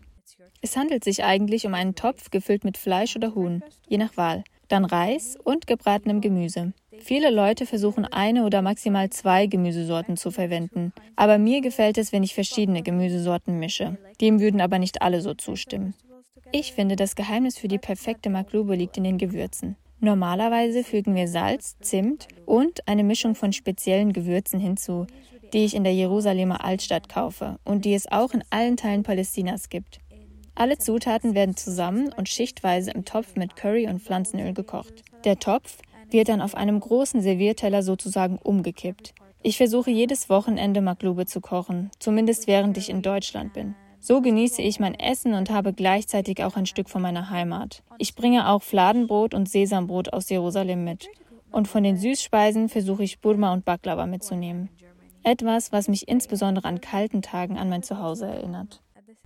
Es 0.66 0.78
handelt 0.78 1.04
sich 1.04 1.26
eigentlich 1.26 1.66
um 1.66 1.74
einen 1.74 1.94
Topf 1.94 2.32
gefüllt 2.32 2.64
mit 2.64 2.78
Fleisch 2.78 3.18
oder 3.18 3.36
Huhn, 3.36 3.62
je 3.90 3.98
nach 3.98 4.16
Wahl, 4.16 4.46
dann 4.70 4.86
Reis 4.86 5.38
und 5.44 5.68
gebratenem 5.68 6.22
Gemüse. 6.22 6.72
Viele 7.00 7.32
Leute 7.32 7.66
versuchen 7.66 8.06
eine 8.06 8.46
oder 8.46 8.62
maximal 8.62 9.10
zwei 9.10 9.46
Gemüsesorten 9.46 10.16
zu 10.16 10.32
verwenden, 10.32 10.94
aber 11.18 11.38
mir 11.38 11.60
gefällt 11.60 11.98
es, 11.98 12.14
wenn 12.14 12.24
ich 12.24 12.34
verschiedene 12.34 12.82
Gemüsesorten 12.82 13.60
mische. 13.60 13.98
Dem 14.22 14.40
würden 14.40 14.62
aber 14.62 14.80
nicht 14.80 15.02
alle 15.02 15.20
so 15.20 15.34
zustimmen. 15.34 15.96
Ich 16.54 16.72
finde, 16.72 16.96
das 16.96 17.18
Geheimnis 17.18 17.58
für 17.58 17.68
die 17.68 17.78
perfekte 17.78 18.30
Maklube 18.30 18.76
liegt 18.76 18.96
in 18.96 19.04
den 19.04 19.18
Gewürzen. 19.18 19.76
Normalerweise 20.00 20.86
fügen 20.86 21.14
wir 21.14 21.28
Salz, 21.28 21.76
Zimt 21.82 22.30
und 22.46 22.88
eine 22.88 23.04
Mischung 23.04 23.36
von 23.36 23.52
speziellen 23.52 24.14
Gewürzen 24.14 24.62
hinzu, 24.62 25.08
die 25.52 25.66
ich 25.66 25.76
in 25.76 25.84
der 25.84 25.94
Jerusalemer 25.94 26.64
Altstadt 26.64 27.10
kaufe 27.10 27.60
und 27.66 27.84
die 27.84 27.94
es 27.94 28.10
auch 28.10 28.34
in 28.34 28.46
allen 28.50 28.78
Teilen 28.78 29.04
Palästinas 29.04 29.68
gibt. 29.68 30.00
Alle 30.56 30.78
Zutaten 30.78 31.34
werden 31.34 31.56
zusammen 31.56 32.14
und 32.14 32.30
schichtweise 32.30 32.92
im 32.92 33.06
Topf 33.06 33.36
mit 33.36 33.56
Curry 33.56 33.88
und 33.88 34.02
Pflanzenöl 34.02 34.54
gekocht. 34.54 35.04
Der 35.24 35.40
Topf 35.40 35.80
wird 36.12 36.30
dann 36.30 36.42
auf 36.42 36.56
einem 36.56 36.80
großen 36.80 37.22
Servierteller 37.22 37.82
sozusagen 37.82 38.38
umgekippt. 38.38 39.16
Ich 39.42 39.58
versuche 39.58 39.90
jedes 39.90 40.30
Wochenende 40.30 40.82
Maklube 40.82 41.26
zu 41.26 41.42
kochen, 41.42 41.90
zumindest 42.00 42.48
während 42.48 42.78
ich 42.78 42.90
in 42.90 43.02
Deutschland 43.02 43.54
bin. 43.54 43.76
So 44.00 44.22
genieße 44.22 44.62
ich 44.62 44.80
mein 44.80 44.96
Essen 44.96 45.34
und 45.34 45.50
habe 45.50 45.74
gleichzeitig 45.74 46.44
auch 46.44 46.56
ein 46.56 46.66
Stück 46.66 46.90
von 46.90 47.02
meiner 47.02 47.30
Heimat. 47.30 47.84
Ich 47.98 48.16
bringe 48.16 48.50
auch 48.50 48.62
Fladenbrot 48.62 49.34
und 49.34 49.50
Sesambrot 49.50 50.14
aus 50.14 50.30
Jerusalem 50.30 50.84
mit. 50.84 51.08
Und 51.52 51.68
von 51.68 51.84
den 51.84 51.98
Süßspeisen 51.98 52.70
versuche 52.70 53.04
ich 53.04 53.22
Burma 53.22 53.54
und 53.54 53.66
Baklava 53.66 54.06
mitzunehmen. 54.06 54.70
Etwas, 55.24 55.72
was 55.72 55.88
mich 55.88 56.08
insbesondere 56.08 56.68
an 56.68 56.82
kalten 56.82 57.22
Tagen 57.22 57.58
an 57.58 57.70
mein 57.70 57.84
Zuhause 57.84 58.28
erinnert. 58.28 58.82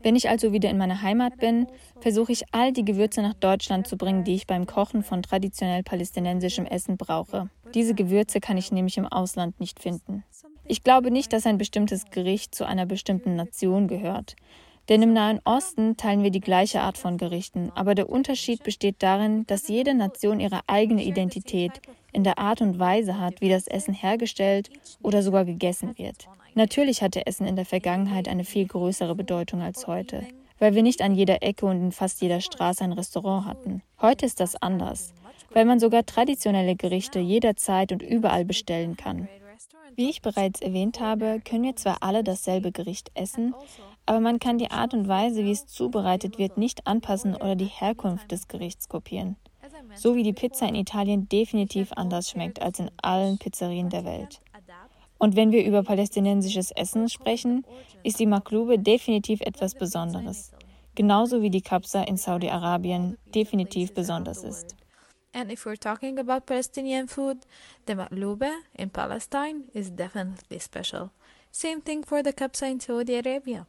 Wenn 0.08 0.16
ich 0.16 0.30
also 0.30 0.54
wieder 0.54 0.70
in 0.70 0.78
meiner 0.78 1.02
Heimat 1.02 1.38
bin, 1.38 1.68
versuche 2.00 2.32
ich 2.32 2.46
all 2.54 2.72
die 2.72 2.86
Gewürze 2.86 3.22
nach 3.22 3.34
Deutschland 3.34 3.88
zu 3.88 3.98
bringen, 3.98 4.24
die 4.24 4.36
ich 4.36 4.48
beim 4.48 4.66
Kochen 4.66 5.04
von 5.04 5.22
traditionell 5.22 5.84
palästinensischem 5.84 6.66
Essen 6.66 6.96
brauche. 6.96 7.50
Diese 7.74 7.94
Gewürze 7.94 8.40
kann 8.40 8.58
ich 8.58 8.72
nämlich 8.72 8.98
im 8.98 9.06
Ausland 9.06 9.60
nicht 9.60 9.82
finden. 9.82 10.24
Ich 10.66 10.86
glaube 10.86 11.12
nicht, 11.12 11.34
dass 11.34 11.46
ein 11.46 11.58
bestimmtes 11.58 12.06
Gericht 12.06 12.56
zu 12.56 12.66
einer 12.66 12.86
bestimmten 12.86 13.36
Nation 13.36 13.90
gehört. 13.90 14.38
Denn 14.88 15.02
im 15.02 15.12
Nahen 15.12 15.42
Osten 15.44 15.98
teilen 15.98 16.24
wir 16.24 16.32
die 16.32 16.40
gleiche 16.40 16.80
Art 16.80 16.98
von 16.98 17.18
Gerichten, 17.18 17.74
aber 17.76 17.94
der 17.94 18.10
Unterschied 18.10 18.64
besteht 18.64 19.04
darin, 19.04 19.46
dass 19.48 19.68
jede 19.68 19.94
Nation 19.94 20.40
ihre 20.40 20.62
eigene 20.68 21.04
Identität 21.04 21.82
in 22.14 22.24
der 22.24 22.40
Art 22.40 22.62
und 22.62 22.80
Weise 22.80 23.20
hat, 23.20 23.42
wie 23.42 23.50
das 23.50 23.68
Essen 23.68 23.94
hergestellt 23.94 24.70
oder 25.02 25.22
sogar 25.22 25.44
gegessen 25.44 25.98
wird. 25.98 26.30
Natürlich 26.58 27.04
hatte 27.04 27.28
Essen 27.28 27.46
in 27.46 27.56
der 27.56 27.68
Vergangenheit 27.68 28.28
eine 28.28 28.44
viel 28.44 28.66
größere 28.66 29.14
Bedeutung 29.14 29.62
als 29.62 29.86
heute, 29.86 30.26
weil 30.58 30.74
wir 30.74 30.82
nicht 30.82 31.04
an 31.04 31.14
jeder 31.14 31.44
Ecke 31.44 31.68
und 31.68 31.80
in 31.80 31.92
fast 31.92 32.20
jeder 32.20 32.42
Straße 32.42 32.84
ein 32.84 32.94
Restaurant 32.94 33.46
hatten. 33.46 33.84
Heute 34.02 34.26
ist 34.26 34.40
das 34.40 34.56
anders, 34.56 35.14
weil 35.52 35.66
man 35.66 35.80
sogar 35.80 36.04
traditionelle 36.04 36.76
Gerichte 36.76 37.20
jederzeit 37.20 37.92
und 37.92 38.02
überall 38.02 38.44
bestellen 38.44 38.98
kann. 38.98 39.28
Wie 39.96 40.10
ich 40.10 40.24
bereits 40.24 40.60
erwähnt 40.60 41.00
habe, 41.00 41.42
können 41.46 41.62
wir 41.62 41.76
zwar 41.76 41.98
alle 42.02 42.24
dasselbe 42.24 42.72
Gericht 42.72 43.12
essen, 43.14 43.54
aber 44.08 44.20
man 44.20 44.40
kann 44.40 44.58
die 44.58 44.72
Art 44.72 44.96
und 44.96 45.08
Weise, 45.08 45.44
wie 45.44 45.52
es 45.52 45.68
zubereitet 45.68 46.40
wird, 46.40 46.58
nicht 46.58 46.88
anpassen 46.88 47.36
oder 47.36 47.56
die 47.56 47.66
Herkunft 47.66 48.32
des 48.32 48.48
Gerichts 48.48 48.90
kopieren. 48.90 49.36
So 49.94 50.16
wie 50.16 50.24
die 50.24 50.34
Pizza 50.34 50.68
in 50.68 50.74
Italien 50.74 51.30
definitiv 51.30 51.92
anders 51.92 52.32
schmeckt 52.32 52.64
als 52.64 52.80
in 52.80 52.90
allen 53.00 53.38
Pizzerien 53.38 53.90
der 53.92 54.06
Welt. 54.06 54.42
Und 55.20 55.36
wenn 55.36 55.52
wir 55.52 55.66
über 55.66 55.84
palästinensisches 55.84 56.72
Essen 56.72 57.10
sprechen, 57.10 57.66
ist 58.04 58.20
die 58.20 58.26
Maklube 58.26 58.78
definitiv 58.80 59.42
etwas 59.42 59.74
Besonderes. 59.74 60.52
Genauso 60.96 61.42
wie 61.42 61.50
die 61.50 61.62
Kapsa 61.62 62.04
in 62.04 62.18
Saudi-Arabien 62.18 63.18
definitiv 63.34 63.94
besonders 63.94 64.44
ist. 64.44 64.76
And 65.34 65.52
if 65.52 65.66
we're 65.66 65.78
talking 65.78 66.18
about 66.18 66.48
Palestinian 66.48 67.08
food, 67.08 67.38
the 67.86 67.94
maklube 67.94 68.50
in 68.74 68.90
Palestine 68.90 69.66
is 69.74 69.92
definitely 69.92 70.60
special. 70.60 71.12
Same 71.52 71.82
thing 71.82 72.04
for 72.04 72.24
the 72.24 72.34
kapsa 72.34 72.72
in 72.72 72.80
Saudi 72.80 73.16
Arabia. 73.16 73.68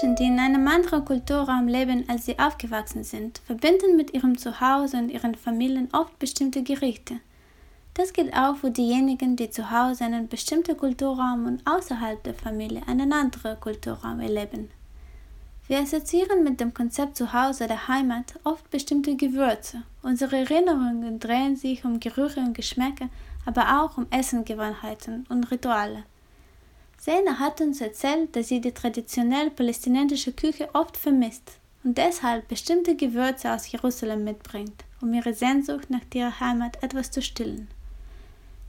Menschen, 0.00 0.14
die 0.14 0.26
in 0.26 0.38
einem 0.38 0.68
anderen 0.68 1.04
Kulturraum 1.04 1.66
leben, 1.66 2.04
als 2.08 2.26
sie 2.26 2.38
aufgewachsen 2.38 3.02
sind, 3.02 3.40
verbinden 3.46 3.96
mit 3.96 4.14
ihrem 4.14 4.38
Zuhause 4.38 4.96
und 4.96 5.08
ihren 5.08 5.34
Familien 5.34 5.88
oft 5.92 6.16
bestimmte 6.20 6.62
Gerichte. 6.62 7.16
Das 7.94 8.12
gilt 8.12 8.32
auch 8.32 8.54
für 8.54 8.70
diejenigen, 8.70 9.34
die 9.34 9.50
zu 9.50 9.72
Hause 9.72 10.04
einen 10.04 10.28
bestimmten 10.28 10.76
Kulturraum 10.76 11.46
und 11.46 11.62
außerhalb 11.66 12.22
der 12.22 12.34
Familie 12.34 12.82
einen 12.86 13.12
anderen 13.12 13.58
Kulturraum 13.58 14.20
erleben. 14.20 14.70
Wir 15.66 15.80
assoziieren 15.80 16.44
mit 16.44 16.60
dem 16.60 16.72
Konzept 16.72 17.16
Zuhause 17.16 17.66
der 17.66 17.88
Heimat 17.88 18.34
oft 18.44 18.70
bestimmte 18.70 19.16
Gewürze. 19.16 19.82
Unsere 20.02 20.36
Erinnerungen 20.36 21.18
drehen 21.18 21.56
sich 21.56 21.84
um 21.84 21.98
Gerüche 21.98 22.38
und 22.38 22.54
Geschmäcker, 22.54 23.08
aber 23.44 23.82
auch 23.82 23.98
um 23.98 24.06
Essengewohnheiten 24.10 25.26
und 25.28 25.50
Rituale. 25.50 26.04
Sena 27.00 27.38
hat 27.38 27.60
uns 27.60 27.80
erzählt, 27.80 28.34
dass 28.34 28.48
sie 28.48 28.60
die 28.60 28.72
traditionelle 28.72 29.50
palästinensische 29.50 30.32
Küche 30.32 30.68
oft 30.74 30.96
vermisst 30.96 31.52
und 31.84 31.96
deshalb 31.96 32.48
bestimmte 32.48 32.96
Gewürze 32.96 33.52
aus 33.52 33.70
Jerusalem 33.70 34.24
mitbringt, 34.24 34.84
um 35.00 35.14
ihre 35.14 35.32
Sehnsucht 35.32 35.90
nach 35.90 36.00
ihrer 36.12 36.40
Heimat 36.40 36.82
etwas 36.82 37.10
zu 37.12 37.22
stillen. 37.22 37.68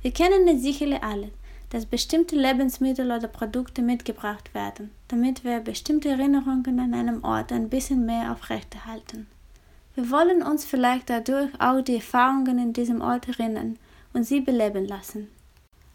Wir 0.03 0.11
kennen 0.11 0.47
es 0.47 0.61
sicherlich 0.61 1.03
alle, 1.03 1.31
dass 1.71 1.85
bestimmte 1.85 2.35
Lebensmittel 2.35 3.11
oder 3.11 3.27
Produkte 3.27 3.81
mitgebracht 3.81 4.53
werden, 4.53 4.91
damit 5.07 5.43
wir 5.43 5.59
bestimmte 5.59 6.09
Erinnerungen 6.09 6.79
an 6.79 6.93
einem 6.93 7.23
Ort 7.23 7.51
ein 7.51 7.69
bisschen 7.69 8.05
mehr 8.05 8.31
aufrechterhalten. 8.31 9.27
Wir 9.95 10.09
wollen 10.11 10.43
uns 10.43 10.65
vielleicht 10.65 11.09
dadurch 11.09 11.49
auch 11.59 11.81
die 11.81 11.95
Erfahrungen 11.95 12.59
in 12.59 12.73
diesem 12.73 13.01
Ort 13.01 13.27
erinnern 13.27 13.77
und 14.13 14.23
sie 14.23 14.39
beleben 14.39 14.87
lassen. 14.87 15.27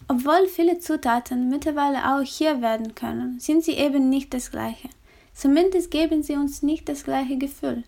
Obwohl 0.07 0.47
viele 0.49 0.79
Zutaten 0.79 1.49
mittlerweile 1.49 2.15
auch 2.15 2.23
hier 2.23 2.61
werden 2.61 2.95
können, 2.95 3.41
sind 3.41 3.65
sie 3.65 3.73
eben 3.73 4.11
nicht 4.11 4.35
das 4.35 4.51
gleiche. 4.51 4.89
Zumindest 5.33 5.91
geben 5.91 6.23
sie 6.23 6.35
uns 6.35 6.63
nicht 6.63 6.89
das 6.89 7.05
gleiche 7.05 7.39
Gefühl. 7.39 7.85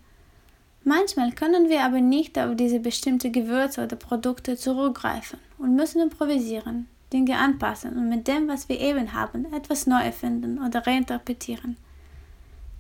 Manchmal 0.83 1.33
können 1.33 1.68
wir 1.68 1.83
aber 1.83 2.00
nicht 2.00 2.38
auf 2.38 2.57
diese 2.57 2.81
bestimmte 2.81 3.31
Gewürze 3.31 3.85
oder 3.85 3.96
Produkte 3.96 4.57
zurückgreifen 4.57 5.38
und 5.59 5.74
müssen 5.74 6.00
improvisieren, 6.00 6.88
Dinge 7.12 7.38
anpassen 7.38 7.96
und 7.96 8.09
mit 8.09 8.29
dem, 8.29 8.48
was 8.48 8.68
wir 8.68 8.81
eben 8.81 9.12
haben, 9.12 9.52
etwas 9.52 9.87
neu 9.87 10.00
erfinden 10.00 10.59
oder 10.64 10.87
reinterpretieren. 10.87 11.76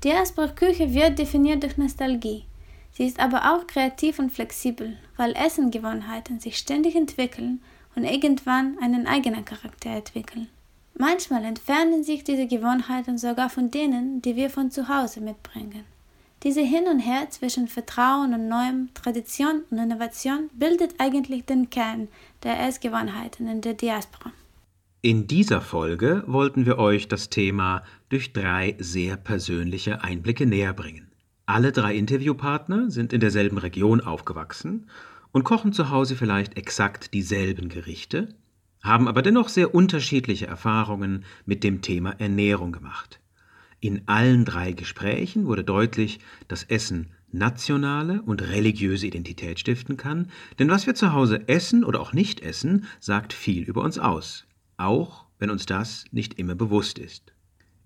Die 0.04 0.12
Asbach-Küche 0.12 0.94
wird 0.94 1.18
definiert 1.18 1.62
durch 1.62 1.76
Nostalgie. 1.76 2.44
Sie 2.92 3.06
ist 3.06 3.20
aber 3.20 3.54
auch 3.54 3.66
kreativ 3.66 4.18
und 4.18 4.30
flexibel, 4.30 4.96
weil 5.16 5.32
Essengewohnheiten 5.32 6.40
sich 6.40 6.56
ständig 6.56 6.96
entwickeln 6.96 7.60
und 7.96 8.04
irgendwann 8.04 8.78
einen 8.80 9.06
eigenen 9.06 9.44
Charakter 9.44 9.90
entwickeln. 9.90 10.48
Manchmal 10.98 11.44
entfernen 11.44 12.04
sich 12.04 12.24
diese 12.24 12.46
Gewohnheiten 12.46 13.18
sogar 13.18 13.50
von 13.50 13.70
denen, 13.70 14.22
die 14.22 14.36
wir 14.36 14.48
von 14.48 14.70
zu 14.70 14.88
Hause 14.88 15.20
mitbringen. 15.20 15.84
Diese 16.42 16.60
Hin 16.60 16.84
und 16.90 17.00
Her 17.00 17.28
zwischen 17.30 17.66
Vertrauen 17.66 18.32
und 18.32 18.48
Neuem, 18.48 18.90
Tradition 18.94 19.62
und 19.70 19.78
Innovation 19.78 20.48
bildet 20.54 20.94
eigentlich 20.98 21.44
den 21.44 21.70
Kern 21.70 22.08
der 22.42 22.60
Essgewohnheiten 22.66 23.48
in 23.48 23.62
der 23.62 23.74
Diaspora. 23.74 24.32
In 25.02 25.26
dieser 25.26 25.60
Folge 25.60 26.24
wollten 26.26 26.66
wir 26.66 26.78
euch 26.78 27.08
das 27.08 27.30
Thema 27.30 27.82
durch 28.08 28.32
drei 28.32 28.76
sehr 28.78 29.16
persönliche 29.16 30.02
Einblicke 30.02 30.46
näher 30.46 30.72
bringen. 30.72 31.10
Alle 31.46 31.72
drei 31.72 31.94
Interviewpartner 31.94 32.90
sind 32.90 33.12
in 33.12 33.20
derselben 33.20 33.58
Region 33.58 34.00
aufgewachsen 34.00 34.86
und 35.36 35.44
kochen 35.44 35.74
zu 35.74 35.90
Hause 35.90 36.16
vielleicht 36.16 36.56
exakt 36.56 37.12
dieselben 37.12 37.68
Gerichte, 37.68 38.30
haben 38.82 39.06
aber 39.06 39.20
dennoch 39.20 39.50
sehr 39.50 39.74
unterschiedliche 39.74 40.46
Erfahrungen 40.46 41.26
mit 41.44 41.62
dem 41.62 41.82
Thema 41.82 42.12
Ernährung 42.18 42.72
gemacht. 42.72 43.20
In 43.78 44.08
allen 44.08 44.46
drei 44.46 44.72
Gesprächen 44.72 45.44
wurde 45.44 45.62
deutlich, 45.62 46.20
dass 46.48 46.64
Essen 46.64 47.10
nationale 47.32 48.22
und 48.22 48.48
religiöse 48.48 49.06
Identität 49.06 49.60
stiften 49.60 49.98
kann, 49.98 50.30
denn 50.58 50.70
was 50.70 50.86
wir 50.86 50.94
zu 50.94 51.12
Hause 51.12 51.46
essen 51.50 51.84
oder 51.84 52.00
auch 52.00 52.14
nicht 52.14 52.40
essen, 52.40 52.86
sagt 52.98 53.34
viel 53.34 53.64
über 53.64 53.82
uns 53.82 53.98
aus, 53.98 54.46
auch 54.78 55.26
wenn 55.38 55.50
uns 55.50 55.66
das 55.66 56.06
nicht 56.12 56.38
immer 56.38 56.54
bewusst 56.54 56.98
ist. 56.98 57.34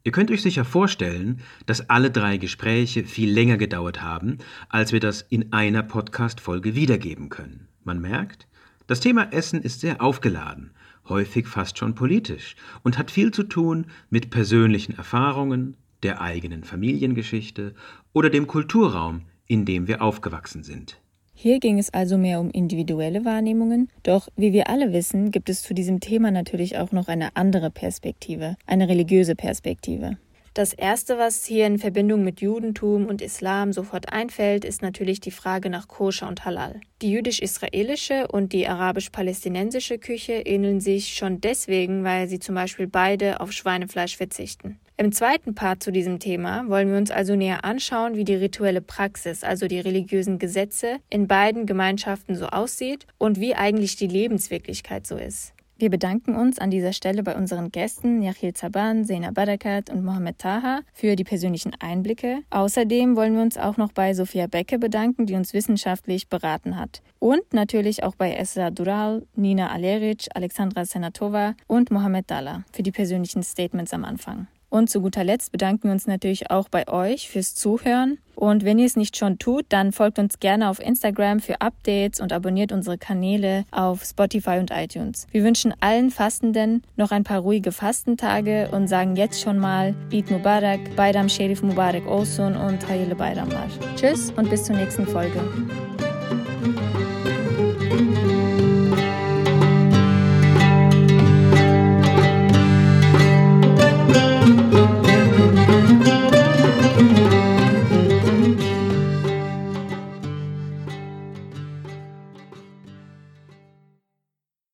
Ihr 0.03 0.13
könnt 0.13 0.31
euch 0.31 0.41
sicher 0.41 0.65
vorstellen, 0.65 1.41
dass 1.67 1.91
alle 1.91 2.11
drei 2.11 2.39
Gespräche 2.39 3.05
viel 3.05 3.31
länger 3.31 3.59
gedauert 3.59 4.01
haben, 4.01 4.39
als 4.71 4.93
wir 4.93 5.01
das 5.01 5.21
in 5.21 5.53
einer 5.53 5.83
Podcast-Folge 5.83 6.75
wiedergeben 6.75 7.29
können. 7.29 7.69
Man 7.85 8.01
merkt, 8.01 8.49
das 8.87 9.01
Thema 9.01 9.31
Essen 9.33 9.61
ist 9.61 9.81
sehr 9.81 10.01
aufgeladen, 10.01 10.71
häufig 11.09 11.47
fast 11.47 11.77
schon 11.77 11.95
politisch 11.95 12.57
und 12.83 12.97
hat 12.97 13.11
viel 13.11 13.31
zu 13.31 13.43
tun 13.43 13.87
mit 14.09 14.31
persönlichen 14.31 14.97
Erfahrungen, 14.97 15.77
der 16.03 16.23
eigenen 16.23 16.65
Familiengeschichte 16.65 17.75
oder 18.15 18.31
dem 18.31 18.47
Kulturraum, 18.47 19.27
in 19.47 19.67
dem 19.67 19.87
wir 19.87 20.01
aufgewachsen 20.01 20.63
sind. 20.63 20.99
Hier 21.43 21.59
ging 21.59 21.79
es 21.79 21.89
also 21.95 22.19
mehr 22.19 22.39
um 22.39 22.51
individuelle 22.51 23.25
Wahrnehmungen, 23.25 23.89
doch 24.03 24.29
wie 24.37 24.53
wir 24.53 24.69
alle 24.69 24.93
wissen, 24.93 25.31
gibt 25.31 25.49
es 25.49 25.63
zu 25.63 25.73
diesem 25.73 25.99
Thema 25.99 26.31
natürlich 26.31 26.77
auch 26.77 26.93
noch 26.93 27.09
eine 27.09 27.35
andere 27.35 27.71
Perspektive, 27.71 28.57
eine 28.67 28.91
religiöse 28.91 29.35
Perspektive. 29.35 30.19
Das 30.53 30.75
Erste, 30.75 31.17
was 31.17 31.47
hier 31.47 31.67
in 31.67 31.79
Verbindung 31.79 32.25
mit 32.25 32.43
Judentum 32.43 33.07
und 33.07 33.23
Islam 33.23 33.73
sofort 33.73 34.13
einfällt, 34.13 34.67
ist 34.67 34.83
natürlich 34.83 35.21
die 35.21 35.31
Frage 35.31 35.71
nach 35.71 35.89
Koscher 35.89 36.29
und 36.29 36.45
Halal. 36.45 36.83
Die 37.01 37.11
jüdisch-israelische 37.11 38.29
und 38.29 38.53
die 38.53 38.69
arabisch-palästinensische 38.69 39.99
Küche 39.99 40.35
ähneln 40.35 40.81
sich 40.81 41.15
schon 41.15 41.41
deswegen, 41.41 42.05
weil 42.05 42.29
sie 42.29 42.39
zum 42.39 42.55
Beispiel 42.55 42.87
beide 42.87 43.41
auf 43.41 43.53
Schweinefleisch 43.53 44.19
verzichten. 44.19 44.79
Im 45.01 45.13
zweiten 45.13 45.55
Part 45.55 45.83
zu 45.83 45.93
diesem 45.93 46.19
Thema 46.19 46.69
wollen 46.69 46.91
wir 46.91 46.99
uns 46.99 47.11
also 47.11 47.35
näher 47.35 47.65
anschauen, 47.65 48.17
wie 48.17 48.25
die 48.27 48.35
rituelle 48.35 48.83
Praxis, 48.83 49.43
also 49.45 49.67
die 49.67 49.81
religiösen 49.81 50.39
Gesetze, 50.39 50.99
in 51.09 51.27
beiden 51.27 51.65
Gemeinschaften 51.65 52.35
so 52.35 52.49
aussieht 52.49 53.07
und 53.17 53.41
wie 53.41 53.55
eigentlich 53.55 53.97
die 53.97 54.09
Lebenswirklichkeit 54.09 55.07
so 55.07 55.17
ist. 55.17 55.55
Wir 55.79 55.89
bedanken 55.89 56.37
uns 56.37 56.59
an 56.59 56.71
dieser 56.71 56.93
Stelle 56.93 57.23
bei 57.23 57.35
unseren 57.35 57.73
Gästen 57.73 58.21
Yachil 58.21 58.53
Zaban, 58.53 59.07
Sena 59.07 59.31
Barakat 59.31 59.89
und 59.89 60.05
Mohamed 60.05 60.39
Taha 60.39 60.81
für 60.93 61.17
die 61.17 61.25
persönlichen 61.25 61.73
Einblicke. 61.81 62.41
Außerdem 62.51 63.17
wollen 63.17 63.37
wir 63.37 63.43
uns 63.43 63.57
auch 63.57 63.79
noch 63.79 63.93
bei 63.93 64.13
Sophia 64.13 64.49
Becke 64.49 64.79
bedanken, 64.79 65.25
die 65.25 65.35
uns 65.35 65.55
wissenschaftlich 65.55 66.29
beraten 66.29 66.79
hat. 66.79 67.01
Und 67.19 67.55
natürlich 67.55 68.03
auch 68.03 68.17
bei 68.17 68.35
Esra 68.35 68.71
Dural, 68.71 69.23
Nina 69.35 69.71
Aleric, 69.71 70.27
Alexandra 70.35 70.85
Senatova 70.85 71.55
und 71.69 71.91
Mohamed 71.91 72.31
Dalla 72.31 72.65
für 72.71 72.83
die 72.83 72.93
persönlichen 72.93 73.43
Statements 73.43 73.95
am 73.95 74.05
Anfang. 74.05 74.47
Und 74.71 74.89
zu 74.89 75.01
guter 75.01 75.25
Letzt 75.25 75.51
bedanken 75.53 75.85
wir 75.85 75.93
uns 75.93 76.07
natürlich 76.07 76.51
auch 76.51 76.69
bei 76.69 76.89
euch 76.89 77.29
fürs 77.29 77.55
Zuhören. 77.57 78.19
Und 78.37 78.65
wenn 78.65 78.79
ihr 78.79 78.87
es 78.87 78.97
nicht 78.97 79.17
schon 79.17 79.39
tut, 79.39 79.67
dann 79.69 79.93
folgt 79.93 80.19
uns 80.19 80.39
gerne 80.39 80.71
auf 80.71 80.81
Instagram 80.81 81.41
für 81.41 81.61
Updates 81.61 82.21
und 82.21 82.33
abonniert 82.33 82.73
unsere 82.73 82.97
Kanäle 82.97 83.65
auf 83.73 84.05
Spotify 84.05 84.59
und 84.59 84.71
iTunes. 84.71 85.27
Wir 85.33 85.43
wünschen 85.45 85.75
allen 85.81 86.11
Fastenden 86.11 86.83
noch 86.97 87.11
ein 87.11 87.25
paar 87.25 87.41
ruhige 87.41 87.73
Fastentage 87.73 88.71
und 88.73 88.89
sagen 88.89 89.17
jetzt 89.17 89.41
schon 89.41 89.59
mal 89.59 89.95
Eid 90.13 90.31
Mubarak, 90.31 90.81
Bayram 90.97 91.29
Sherif 91.29 91.63
Mubarak 91.63 92.07
Olsun 92.07 92.57
und 92.57 92.89
Hayırlı 92.89 93.17
Bayramlar. 93.17 93.69
Tschüss 93.97 94.33
und 94.37 94.49
bis 94.49 94.65
zur 94.65 94.77
nächsten 94.77 95.07
Folge. 95.07 95.43